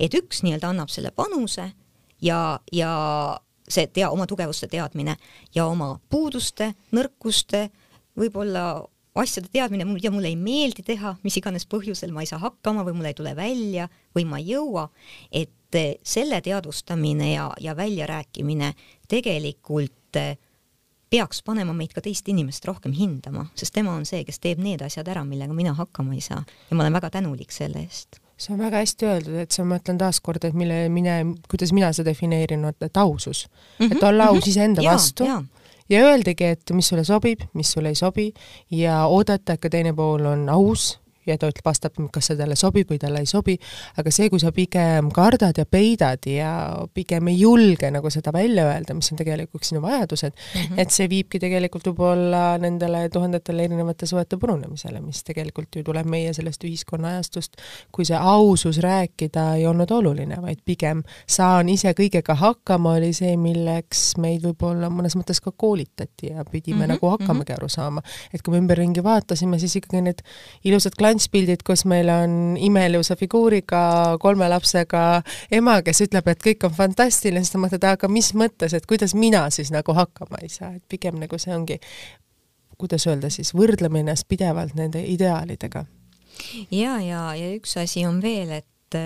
[0.00, 1.72] et üks nii-öelda annab selle panuse
[2.22, 2.92] ja, ja
[3.68, 5.16] see tea, oma tugevuste teadmine
[5.54, 7.68] ja oma puuduste, nõrkuste,
[8.16, 8.86] võib-olla
[9.20, 12.98] asjade teadmine, mida mulle ei meeldi teha, mis iganes põhjusel ma ei saa hakkama või
[12.98, 14.88] mul ei tule välja või ma ei jõua,
[15.32, 15.52] et
[16.06, 18.72] selle teadvustamine ja, ja väljarääkimine
[19.08, 20.36] tegelikult eh,
[21.10, 24.82] peaks panema meid ka teist inimest rohkem hindama, sest tema on see, kes teeb need
[24.86, 28.20] asjad ära, millega mina hakkama ei saa ja ma olen väga tänulik selle eest.
[28.36, 31.92] see on väga hästi öeldud, et see, ma ütlen taaskord, et mille, mine, kuidas mina
[31.96, 34.48] seda defineerin, et ausus mm, -hmm, et olla aus mm -hmm.
[34.48, 35.42] iseenda vastu ja, ja
[35.94, 38.32] öeldagi, et mis sulle sobib, mis sulle ei sobi
[38.70, 40.96] ja oodata, et ka teine pool on aus
[41.26, 43.56] ja ta ütleb, vastab, kas see talle sobib või talle ei sobi,
[44.00, 46.52] aga see, kui sa pigem kardad ja peidad ja
[46.94, 50.80] pigem ei julge nagu seda välja öelda, mis on tegelikult sinu vajadused mm, -hmm.
[50.82, 56.32] et see viibki tegelikult võib-olla nendele tuhandetele erinevate suhete purunemisele, mis tegelikult ju tuleb meie
[56.36, 57.56] sellest ühiskonnaajastust,
[57.92, 63.36] kui see ausus rääkida ei olnud oluline, vaid pigem saan ise kõigega hakkama, oli see,
[63.40, 67.58] milleks meid võib-olla mõnes mõttes ka koolitati ja pidime mm -hmm, nagu hakkamagi mm -hmm.
[67.58, 68.02] aru saama.
[68.34, 70.22] et kui me ümberringi vaatasime, siis ikkagi need
[70.64, 76.74] ilusad klantspildid, kus meil on imeilusa figuuriga kolme lapsega ema, kes ütleb, et kõik on
[76.76, 80.74] fantastiline, siis sa mõtled, aga mis mõttes, et kuidas mina siis nagu hakkama ei saa,
[80.76, 81.78] et pigem nagu see ongi,
[82.76, 85.86] kuidas öelda siis, võrdleme ennast pidevalt nende ideaalidega.
[86.70, 89.00] ja, ja, ja üks asi on veel, et,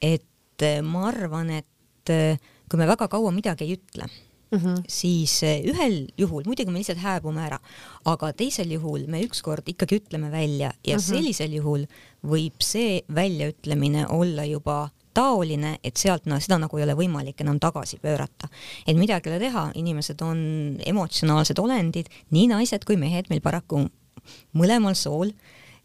[0.00, 2.14] et ma arvan, et
[2.68, 4.08] kui me väga kaua midagi ei ütle
[4.50, 4.82] mm, -hmm.
[4.88, 7.58] siis ühel juhul muidugi me lihtsalt hääbume ära,
[8.04, 11.08] aga teisel juhul me ükskord ikkagi ütleme välja ja mm -hmm.
[11.14, 11.86] sellisel juhul
[12.24, 17.58] võib see väljaütlemine olla juba taoline, et sealt no, seda nagu ei ole võimalik enam
[17.60, 18.48] tagasi pöörata.
[18.86, 20.40] et midagi ei ole teha, inimesed on
[20.86, 23.88] emotsionaalsed olendid, nii naised kui mehed meil paraku
[24.58, 25.32] mõlemal sool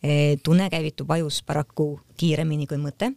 [0.03, 3.13] eh, tunne käivitub ajus paraku kiiremini kui mõte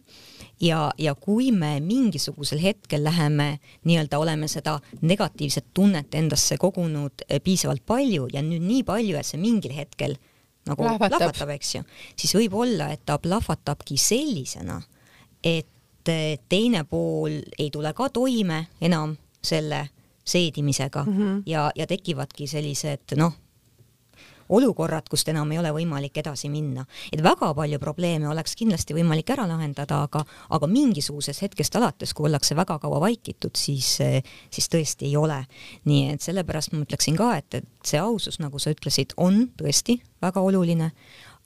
[0.61, 7.41] ja, ja kui me mingisugusel hetkel läheme nii-öelda, oleme seda negatiivset tunnet endasse kogunud eh,
[7.43, 10.17] piisavalt palju ja nüüd nii palju, et see mingil hetkel
[10.67, 11.83] nagu plahvatab, eks ju,
[12.19, 14.81] siis võib olla, et ta plahvatabki sellisena,
[15.43, 15.73] et
[16.07, 19.89] et teine pool ei tule ka toime enam selle
[20.27, 21.41] seedimisega mm -hmm.
[21.45, 23.33] ja, ja tekivadki sellised noh,
[24.49, 26.85] olukorrad, kust enam ei ole võimalik edasi minna.
[27.11, 32.29] et väga palju probleeme oleks kindlasti võimalik ära lahendada, aga, aga mingisugusest hetkest alates, kui
[32.29, 33.97] ollakse väga kaua vaikitud, siis,
[34.49, 35.43] siis tõesti ei ole.
[35.85, 39.99] nii et sellepärast ma ütleksin ka, et, et see ausus, nagu sa ütlesid, on tõesti
[40.21, 40.91] väga oluline,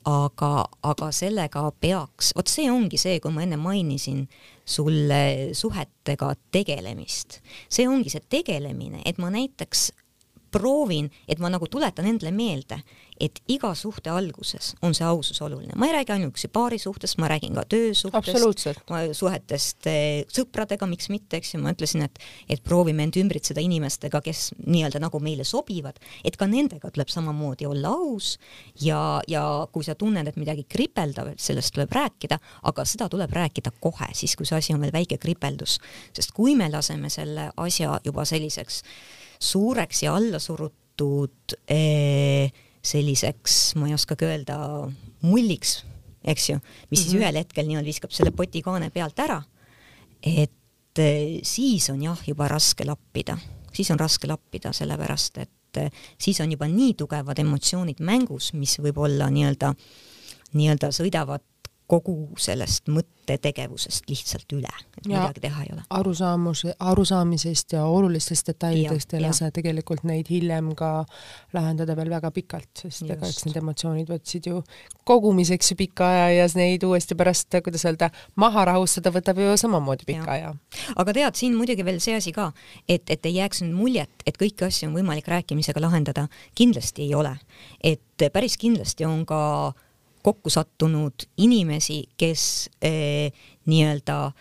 [0.07, 0.51] aga,
[0.83, 4.23] aga sellega peaks, vot see ongi see, kui ma enne mainisin
[4.65, 7.41] sulle suhetega tegelemist.
[7.69, 9.91] see ongi see tegelemine, et ma näiteks
[10.51, 12.81] proovin, et ma nagu tuletan endale meelde,
[13.21, 15.75] et iga suhte alguses on see ausus oluline.
[15.75, 18.65] ma ei räägi ainuüksi paari suhtest, ma räägin ka töösuhtest,
[19.17, 24.21] suhetest eh, sõpradega, miks mitte, eks ju, ma ütlesin, et et proovime end ümbritseda inimestega,
[24.25, 28.37] kes nii-öelda nagu meile sobivad, et ka nendega tuleb samamoodi olla aus
[28.81, 32.39] ja, ja kui sa tunned, et midagi kripeldab, et sellest tuleb rääkida,
[32.69, 35.79] aga seda tuleb rääkida kohe, siis kui see asi on veel väike kripeldus.
[36.13, 38.81] sest kui me laseme selle asja juba selliseks
[39.41, 44.57] suureks ja allasurutud eh, selliseks, ma ei oskagi öelda,
[45.25, 45.81] mulliks,
[46.23, 47.03] eks ju, mis mm -hmm.
[47.03, 49.41] siis ühel hetkel nii-öelda viskab selle potikaane pealt ära,
[50.21, 53.37] et eh, siis on jah, juba raske lappida,
[53.73, 58.77] siis on raske lappida, sellepärast et eh, siis on juba nii tugevad emotsioonid mängus, mis
[58.79, 59.73] võib-olla nii-öelda,
[60.53, 61.43] nii-öelda sõidavad
[61.91, 65.83] kogu sellest mõttetegevusest lihtsalt üle, et ja midagi teha ei ole.
[65.91, 70.91] arusaamus, arusaamisest ja olulistest detailidest ei lase tegelikult neid hiljem ka
[71.55, 74.61] lahendada veel väga pikalt, sest ega eks need emotsioonid võtsid ju
[75.07, 80.07] kogumiseks ju pika aja ja neid uuesti pärast, kuidas öelda, maha rahustada võtab ju samamoodi
[80.07, 80.55] pika aja.
[80.95, 82.51] aga tead, siin muidugi veel see asi ka,
[82.87, 87.15] et, et ei jääks nüüd muljet, et kõiki asju on võimalik rääkimisega lahendada, kindlasti ei
[87.15, 87.35] ole.
[87.83, 89.41] et päris kindlasti on ka
[90.23, 93.33] kokku sattunud inimesi, kes eh,
[93.65, 94.31] nii-öelda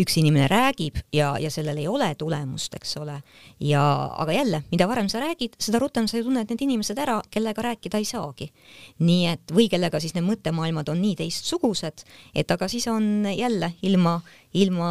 [0.00, 3.14] üks inimene räägib ja, ja sellel ei ole tulemust, eks ole,
[3.62, 3.82] ja
[4.24, 7.62] aga jälle, mida varem sa räägid, seda rutem sa ju tunned need inimesed ära, kellega
[7.62, 8.50] rääkida ei saagi.
[8.98, 12.04] nii et, või kellega siis need mõttemaailmad on nii teistsugused,
[12.34, 14.18] et aga siis on jälle ilma,
[14.54, 14.90] ilma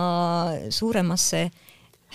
[0.71, 1.49] suuremasse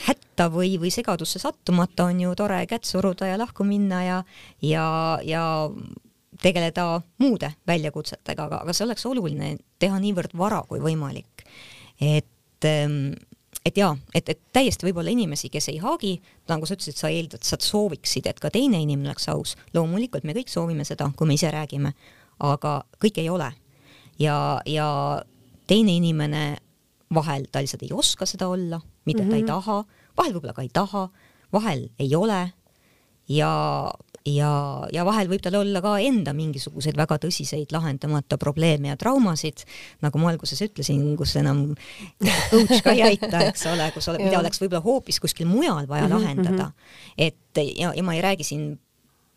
[0.06, 4.18] hätta või, või segadusse sattumata on ju tore kätt suruda ja lahku minna ja,
[4.62, 4.86] ja,
[5.26, 5.44] ja
[6.42, 11.46] tegeleda muude väljakutsetega, aga, aga see oleks oluline teha niivõrd vara kui võimalik.
[12.00, 13.12] et, ähm,
[13.64, 17.42] et jaa, et, et täiesti võib-olla inimesi, kes ei haagi, nagu sa ütlesid, sa eeldad,
[17.42, 19.56] sa sooviksid, et ka teine inimene oleks aus.
[19.74, 21.92] loomulikult me kõik soovime seda, kui me ise räägime,
[22.38, 23.52] aga kõik ei ole.
[24.18, 25.22] ja, ja
[25.66, 26.56] teine inimene
[27.14, 29.30] vahel ta lihtsalt ei oska seda olla, mitte mm -hmm.
[29.30, 29.52] ta ei mhm.
[29.52, 29.84] taha,
[30.16, 31.08] vahel võib-olla ka ei taha,
[31.52, 32.52] vahel ei ole
[33.28, 33.90] ja
[34.34, 34.50] ja,
[34.92, 39.64] ja vahel võib tal olla ka enda mingisuguseid väga tõsiseid lahendamata probleeme ja traumasid,
[40.04, 41.64] nagu ma alguses ütlesin, kus enam
[42.50, 46.06] coach ka ei aita, eks ole, kus ole, mida oleks võib-olla hoopis kuskil mujal vaja
[46.08, 46.70] mhm, lahendada.
[46.70, 47.28] Mhm.
[47.28, 48.70] et ja, ja ma ei räägi siin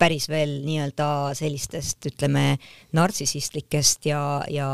[0.02, 1.06] päris veel nii-öelda
[1.38, 2.56] sellistest, ütleme,
[2.96, 4.70] nartsissistlikest ja, ja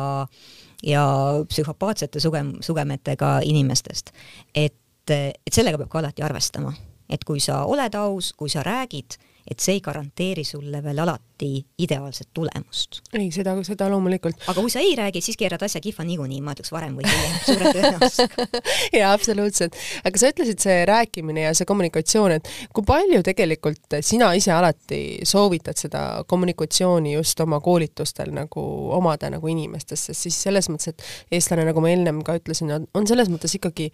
[0.82, 1.04] ja
[1.48, 4.12] psühhopaatsete sugem, sugemetega inimestest.
[4.54, 6.72] et, et sellega peab ka alati arvestama,
[7.10, 9.18] et kui sa oled aus, kui sa räägid
[9.50, 13.00] et see ei garanteeri sulle veel alati ideaalset tulemust.
[13.12, 14.42] ei, seda, seda loomulikult.
[14.50, 17.38] aga kui sa ei räägi, siis keerad asja kihva niikuinii, ma ütleks varem või hiljem,
[17.46, 18.62] suure tõenäosusega
[19.00, 19.78] jaa, absoluutselt.
[20.04, 25.02] aga sa ütlesid, see rääkimine ja see kommunikatsioon, et kui palju tegelikult sina ise alati
[25.28, 28.62] soovitad seda kommunikatsiooni just oma koolitustel nagu
[28.98, 33.08] omada nagu inimestest, sest siis selles mõttes, et eestlane, nagu ma ennem ka ütlesin, on
[33.08, 33.92] selles mõttes ikkagi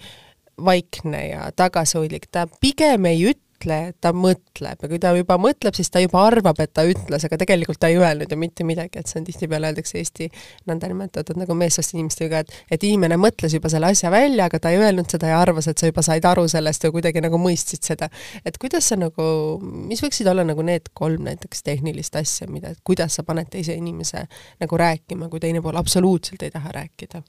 [0.64, 3.43] vaikne ja tagasihoidlik, ta pigem ei ütle,
[4.00, 7.38] ta mõtleb ja kui ta juba mõtleb, siis ta juba arvab, et ta ütles, aga
[7.40, 10.28] tegelikult ta ei öelnud ju mitte midagi, et see on tihtipeale öeldakse Eesti
[10.70, 14.80] nõndanimetatud nagu meessoost inimestega, et et inimene mõtles juba selle asja välja, aga ta ei
[14.82, 18.10] öelnud seda ja arvas, et sa juba said aru sellest või kuidagi nagu mõistsid seda.
[18.44, 19.28] et kuidas sa nagu,
[19.60, 24.26] mis võiksid olla nagu need kolm näiteks tehnilist asja, mida, kuidas sa paned teise inimese
[24.60, 27.22] nagu rääkima, kui teine pool absoluutselt ei taha rääkida?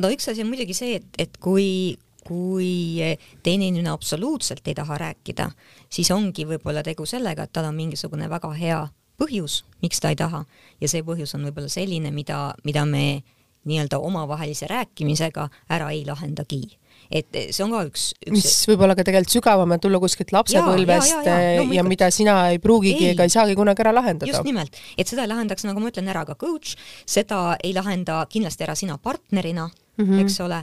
[0.00, 3.00] no üks asi on muidugi see, et, et kui, kui
[3.42, 5.50] teine inimene absoluutselt ei taha rääkida,
[5.90, 8.82] siis ongi võib-olla tegu sellega, et tal on mingisugune väga hea
[9.20, 10.44] põhjus, miks ta ei taha.
[10.80, 13.22] Ja see põhjus on võib-olla selline, mida, mida me
[13.68, 16.64] nii-öelda omavahelise rääkimisega ära ei lahendagi.
[17.12, 20.32] Et see on ka üks, üks mis võib olla ka tegelikult sügavam, et tulla kuskilt
[20.32, 23.84] lapsepõlvest ja, ja, ja, ja, no, ja mida sina ei pruugigi ega ei saagi kunagi
[23.84, 24.30] ära lahendada.
[24.30, 28.22] just nimelt, et seda ei lahendaks, nagu ma ütlen, ära ka coach, seda ei lahenda
[28.32, 30.24] kindlasti ära sina partnerina mm, -hmm.
[30.24, 30.62] eks ole,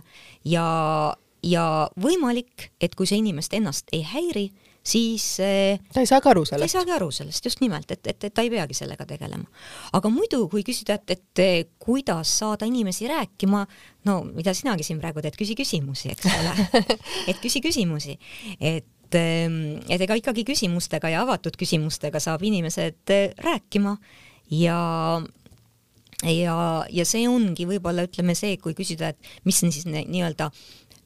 [0.49, 0.65] ja,
[1.43, 4.49] ja võimalik, et kui see inimest ennast ei häiri,
[4.85, 6.61] siis eh, ta ei saagi aru sellest.
[6.61, 9.45] ta ei saagi aru sellest, just nimelt, et, et, et ta ei peagi sellega tegelema.
[9.93, 13.65] aga muidu, kui küsida, et, et eh, kuidas saada inimesi rääkima,
[14.09, 16.85] no mida sinagi siin praegu teed, küsi küsimusi, eks ole
[17.31, 18.17] et küsi küsimusi,
[18.59, 23.97] et ehm, et ega ikkagi küsimustega ja avatud küsimustega saab inimesed eh, rääkima
[24.55, 24.79] ja
[26.27, 26.55] ja,
[26.91, 30.49] ja see ongi võib-olla ütleme see, kui küsida, et mis on siis nii-öelda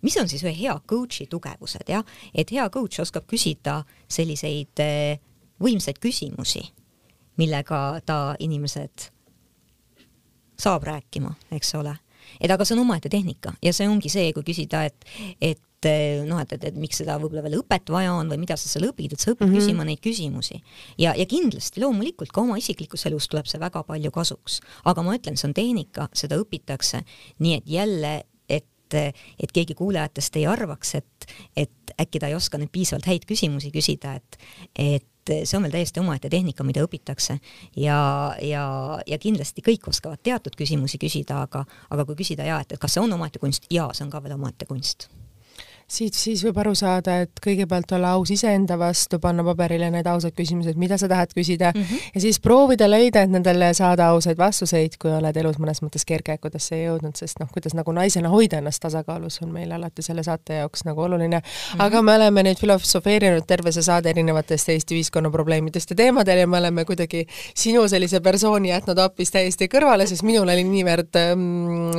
[0.04, 3.82] mis on siis ühe hea coach'i tugevused, jah, et hea coach oskab küsida
[4.12, 5.20] selliseid eh,
[5.64, 6.64] võimsaid küsimusi,
[7.39, 9.10] millega ta inimesed
[10.60, 11.95] saab rääkima, eks ole.
[12.39, 15.08] et aga see on omaette tehnika ja see ongi see, kui küsida, et,
[15.41, 18.56] et eh, noh, et, et, et miks seda võib-olla veel õpet vaja on või mida
[18.60, 19.60] sa seal õpid, et sa õpid mm -hmm.
[19.60, 20.62] küsima neid küsimusi.
[20.97, 24.62] ja, ja kindlasti loomulikult ka oma isiklikus elus tuleb see väga palju kasuks.
[24.86, 27.04] aga ma ütlen, see on tehnika, seda õpitakse,
[27.39, 28.24] nii et jälle
[28.97, 31.27] et, et keegi kuulajatest ei arvaks, et,
[31.57, 34.37] et äkki ta ei oska nüüd piisavalt häid küsimusi küsida, et,
[34.75, 37.37] et see on veel täiesti omaette tehnika, mida õpitakse.
[37.79, 37.97] Ja,
[38.43, 38.65] ja,
[39.07, 42.97] ja kindlasti kõik oskavad teatud küsimusi küsida, aga, aga kui küsida ja et, et kas
[42.97, 45.09] see on omaette kunst, jaa, see on ka veel omaette kunst
[45.93, 50.35] siit siis võib aru saada, et kõigepealt olla aus iseenda vastu, panna paberile need ausad
[50.37, 52.11] küsimused, mida sa tahad küsida mm, -hmm.
[52.15, 56.81] ja siis proovida leida, et nendele saada ausaid vastuseid, kui oled elus mõnes mõttes kergekäikudesse
[56.83, 60.85] jõudnud, sest noh, kuidas nagu naisena hoida ennast tasakaalus, on meil alati selle saate jaoks
[60.85, 61.43] nagu oluline mm.
[61.43, 61.85] -hmm.
[61.85, 66.47] aga me oleme nüüd filosofeerinud terve see saade erinevatest Eesti ühiskonna probleemidest ja teemadel ja
[66.47, 67.25] me oleme kuidagi
[67.55, 71.19] sinu sellise persooni jätnud hoopis täiesti kõrvale, sest minul oli niivõrd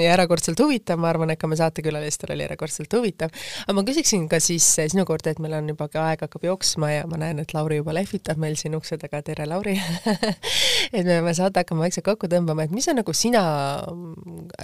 [0.02, 3.30] ja erakordselt huvitav, ma arvan, et ka me saatekülalistel oli erakordselt huvitav.
[3.66, 6.46] aga ma ma küsiksin ka siis sinu korda, et meil on juba ka aeg hakkab
[6.46, 9.74] jooksma ja ma näen, et Lauri juba lehvitab meil siin ukse taga, tere Lauri!
[10.94, 13.40] Et me peame saate hakkama vaikselt kokku tõmbama, et mis on nagu sina,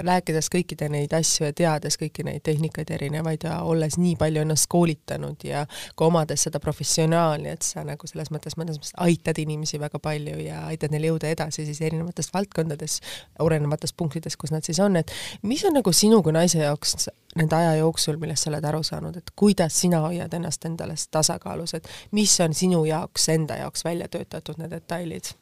[0.07, 4.69] rääkides kõikide neid asju ja teades kõiki neid tehnikaid erinevaid ja olles nii palju ennast
[4.71, 5.65] koolitanud ja
[5.99, 10.37] ka omades seda professionaali, et sa nagu selles mõttes mõnes mõttes aitad inimesi väga palju
[10.45, 13.01] ja aitad neil jõuda edasi siis erinevates valdkondades,
[13.43, 15.11] olenevates punktides, kus nad siis on, et
[15.43, 19.17] mis on nagu sinu kui naise jaoks nende aja jooksul, millest sa oled aru saanud,
[19.17, 24.09] et kuidas sina hoiad ennast endale tasakaalus, et mis on sinu jaoks, enda jaoks välja
[24.09, 25.35] töötatud need detailid?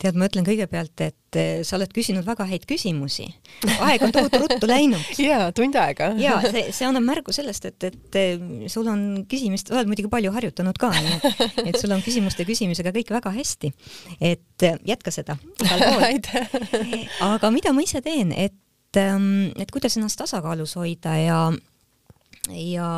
[0.00, 3.26] tead, ma ütlen kõigepealt, et eh, sa oled küsinud väga häid küsimusi.
[3.86, 5.04] aeg on tohutu ruttu läinud.
[5.28, 6.10] jaa, tund aega.
[6.24, 8.42] jaa, see, see annab märgu sellest, et, et eh,
[8.72, 11.28] sul on küsimist, oled muidugi palju harjutanud ka, et,
[11.68, 13.72] et sul on küsimuste küsimisega kõik väga hästi.
[14.18, 17.00] et eh, jätka seda igal pool.
[17.30, 18.58] aga mida ma ise teen, et
[18.94, 21.38] et, ähm, et kuidas ennast tasakaalus hoida ja,
[22.50, 22.88] ja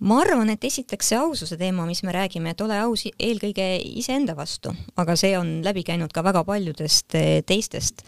[0.00, 3.66] ma arvan, et esiteks see aususe teema, mis me räägime, et ole aus eelkõige
[4.00, 8.04] iseenda vastu, aga see on läbi käinud ka väga paljudest eh, teistest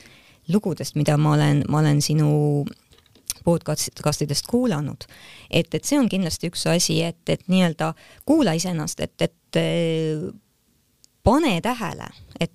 [0.48, 2.64] lugudest, mida ma olen, ma olen sinu
[3.44, 5.04] podcastidest kuulanud.
[5.50, 7.92] et, et see on kindlasti üks asi, et, et nii-öelda
[8.26, 10.28] kuula iseennast, et, et eh,
[11.22, 12.08] pane tähele,
[12.40, 12.52] et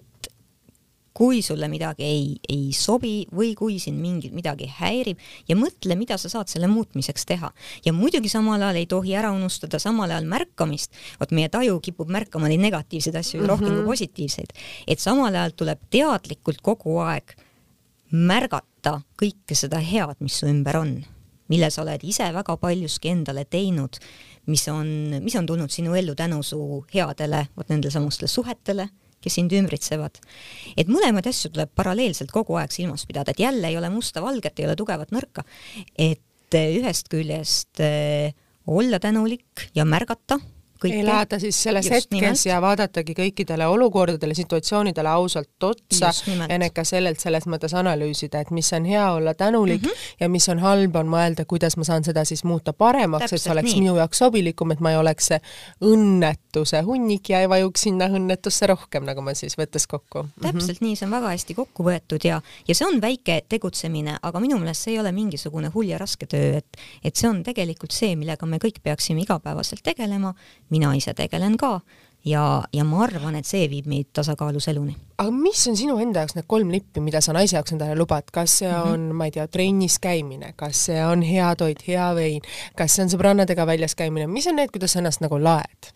[1.18, 5.18] kui sulle midagi ei, ei sobi või kui sind mingi, midagi häirib
[5.49, 7.49] ja mõtle, mida sa saad selle muutmiseks teha.
[7.86, 12.11] ja muidugi samal ajal ei tohi ära unustada samal ajal märkamist, vot meie taju kipub
[12.13, 13.49] märkama neid negatiivseid asju mm -hmm.
[13.49, 13.89] rohkem kui mhm.
[13.89, 14.53] positiivseid,
[14.88, 17.36] et samal ajal tuleb teadlikult kogu aeg
[18.11, 21.03] märgata kõike seda head, mis su ümber on
[21.47, 23.97] mille sa oled ise väga paljuski endale teinud,
[24.45, 24.88] mis on,
[25.24, 28.89] mis on tulnud sinu ellu tänu su headele, vot nendele samustele suhetele,
[29.24, 30.20] kes sind ümbritsevad.
[30.78, 34.68] et mõlemaid asju tuleb paralleelselt kogu aeg silmas pidada, et jälle ei ole musta-valget, ei
[34.70, 35.45] ole tugevat nõrka,
[35.97, 36.22] et
[36.57, 38.34] ühest küljest äh,
[38.68, 40.39] olla tänulik ja märgata
[40.82, 40.99] kõike.
[41.01, 42.45] elada siis selles Just hetkes nimelt.
[42.45, 46.11] ja vaadatagi kõikidele olukordadele, situatsioonidele ausalt otsa
[46.49, 50.15] ja need ka sellelt selles mõttes analüüsida, et mis on hea olla tänulik mm -hmm.
[50.19, 53.51] ja mis on halb, on mõelda, kuidas ma saan seda siis muuta paremaks, et see
[53.51, 53.82] oleks nii.
[53.82, 55.41] minu jaoks sobilikum, et ma ei oleks see
[55.82, 60.28] õnnetuse hunnik ja ei vajuks sinna õnnetusse rohkem, nagu ma siis võttes kokku.
[60.41, 60.88] täpselt mm -hmm.
[60.88, 64.57] nii, see on väga hästi kokku võetud ja, ja see on väike tegutsemine, aga minu
[64.57, 68.15] meelest see ei ole mingisugune hull ja raske töö, et et see on tegelikult see,
[68.15, 70.34] millega me kõik peaksime igapäevaselt tegelema
[70.70, 71.80] mina ise tegelen ka
[72.28, 74.95] ja, ja ma arvan, et see viib meid tasakaalus eluni.
[75.18, 78.30] aga mis on sinu enda jaoks need kolm lippi, mida sa naise jaoks endale lubad,
[78.34, 78.82] kas see mhm.
[78.82, 79.22] on mm, -hmm.
[79.22, 82.41] ma ei tea, trennis käimine, kas see on hea toit, hea vein,
[82.76, 85.93] kas see on sõbrannadega väljas käimine, mis on need, kuidas sa ennast nagu laed?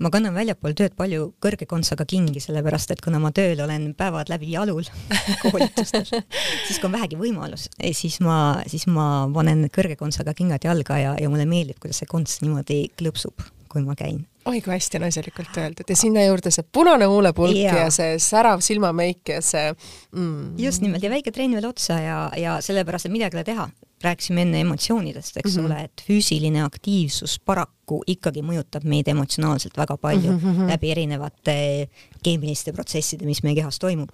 [0.00, 4.32] Ma kannan väljapool tööd palju kõrge kontsaga kingi, sellepärast et kuna ma tööl olen päevad
[4.32, 4.86] läbi jalul
[5.42, 7.68] koolitustel, siis kui on vähegi võimalus,
[7.98, 8.36] siis ma,
[8.70, 12.84] siis ma panen kõrge kontsaga kingad jalga ja, ja mulle meeldib, kuidas see konts niimoodi
[12.98, 17.56] klõpsub, kui ma käin oi kui hästi naiselikult öeldud ja sinna juurde see punane huulepulk
[17.56, 17.84] ja.
[17.84, 20.58] ja see särav silmameik ja see mm.
[20.58, 23.68] just nimelt ja väike trenn veel otsa ja, ja sellepärast, et midagi ei ole teha
[24.04, 25.66] rääkisime enne emotsioonidest, eks mm -hmm.
[25.66, 30.68] ole, et füüsiline aktiivsus paraku ikkagi mõjutab meid emotsionaalselt väga palju mm -hmm.
[30.70, 31.88] läbi erinevate
[32.22, 34.10] keemiliste protsesside, mis meie kehas toimub.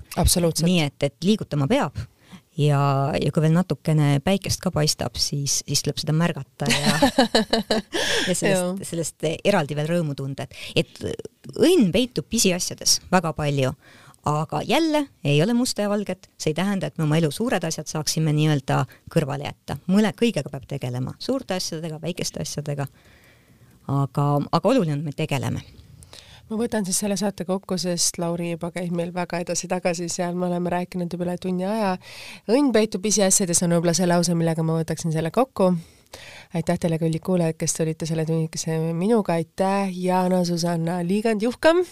[0.62, 1.97] nii et, et liigutama peab
[2.59, 2.80] ja,
[3.22, 6.99] ja kui veel natukene päikest ka paistab, siis, siis tuleb seda märgata ja
[8.28, 13.74] ja sellest, sellest eraldi veel rõõmu tunda, et, et õnn peitub pisiasjades väga palju
[14.28, 17.64] aga jälle ei ole musta ja valget, see ei tähenda, et me oma elu suured
[17.64, 22.86] asjad saaksime nii-öelda kõrvale jätta, mõne, kõigega peab tegelema, suurte asjadega, väikeste asjadega.
[23.88, 25.62] aga, aga oluline on, et me tegeleme.
[26.48, 30.08] Ma võtan siis selle saate kokku, sest Lauri juba käib meil väga edasi-tagasi.
[30.08, 31.96] Seal, me oleme rääkinud juba üle tunni aja.
[32.48, 35.74] õnn peitub pisiasjades on võib-olla see lause, millega ma võtaksin selle kokku
[36.55, 41.82] aitäh teile, kallid kuulajad, kes olite selle tunnikese minuga, aitäh, Jana Susanna Liigand-Juhkam,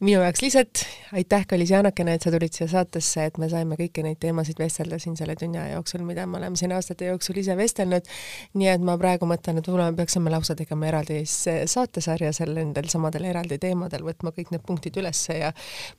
[0.00, 0.84] minu jaoks lihtsalt
[1.16, 5.00] aitäh, kallis Jaanakene, et sa tulid siia saatesse, et me saime kõiki neid teemasid vestelda
[5.02, 8.06] siin selle tunni aja jooksul, mida me oleme siin aastate jooksul ise vestelnud.
[8.54, 12.88] nii et ma praegu mõtlen, et võib-olla me peaksime lausa tegema eraldi saatesarja seal nendel
[12.92, 15.50] samadel eraldi teemadel, võtma kõik need punktid ülesse ja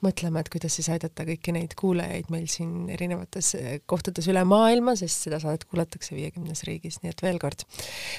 [0.06, 3.54] mõtlema, et kuidas siis aidata kõiki neid kuulajaid meil siin erinevates
[3.86, 7.68] kohtades üle maailma, sest seda saadet kuulatakse viiekümnes riigis, nii et veel kord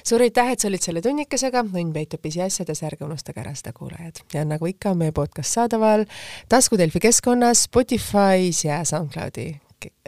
[0.05, 4.23] suur aitäh, et sa olid selle tunnikesega, õnn peitub pisiasjades, ärge unustage ära seda, kuulajad.
[4.35, 6.07] ja nagu ikka, meie podcast saadaval
[6.53, 9.49] taskudelfi keskkonnas, Spotify's ja SoundCloudi,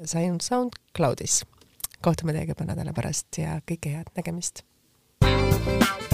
[0.04, 1.42] SoundCloudis.
[2.02, 4.64] kohtume teiega paar nädala pärast ja kõike head, nägemist!
[5.24, 6.13] thank you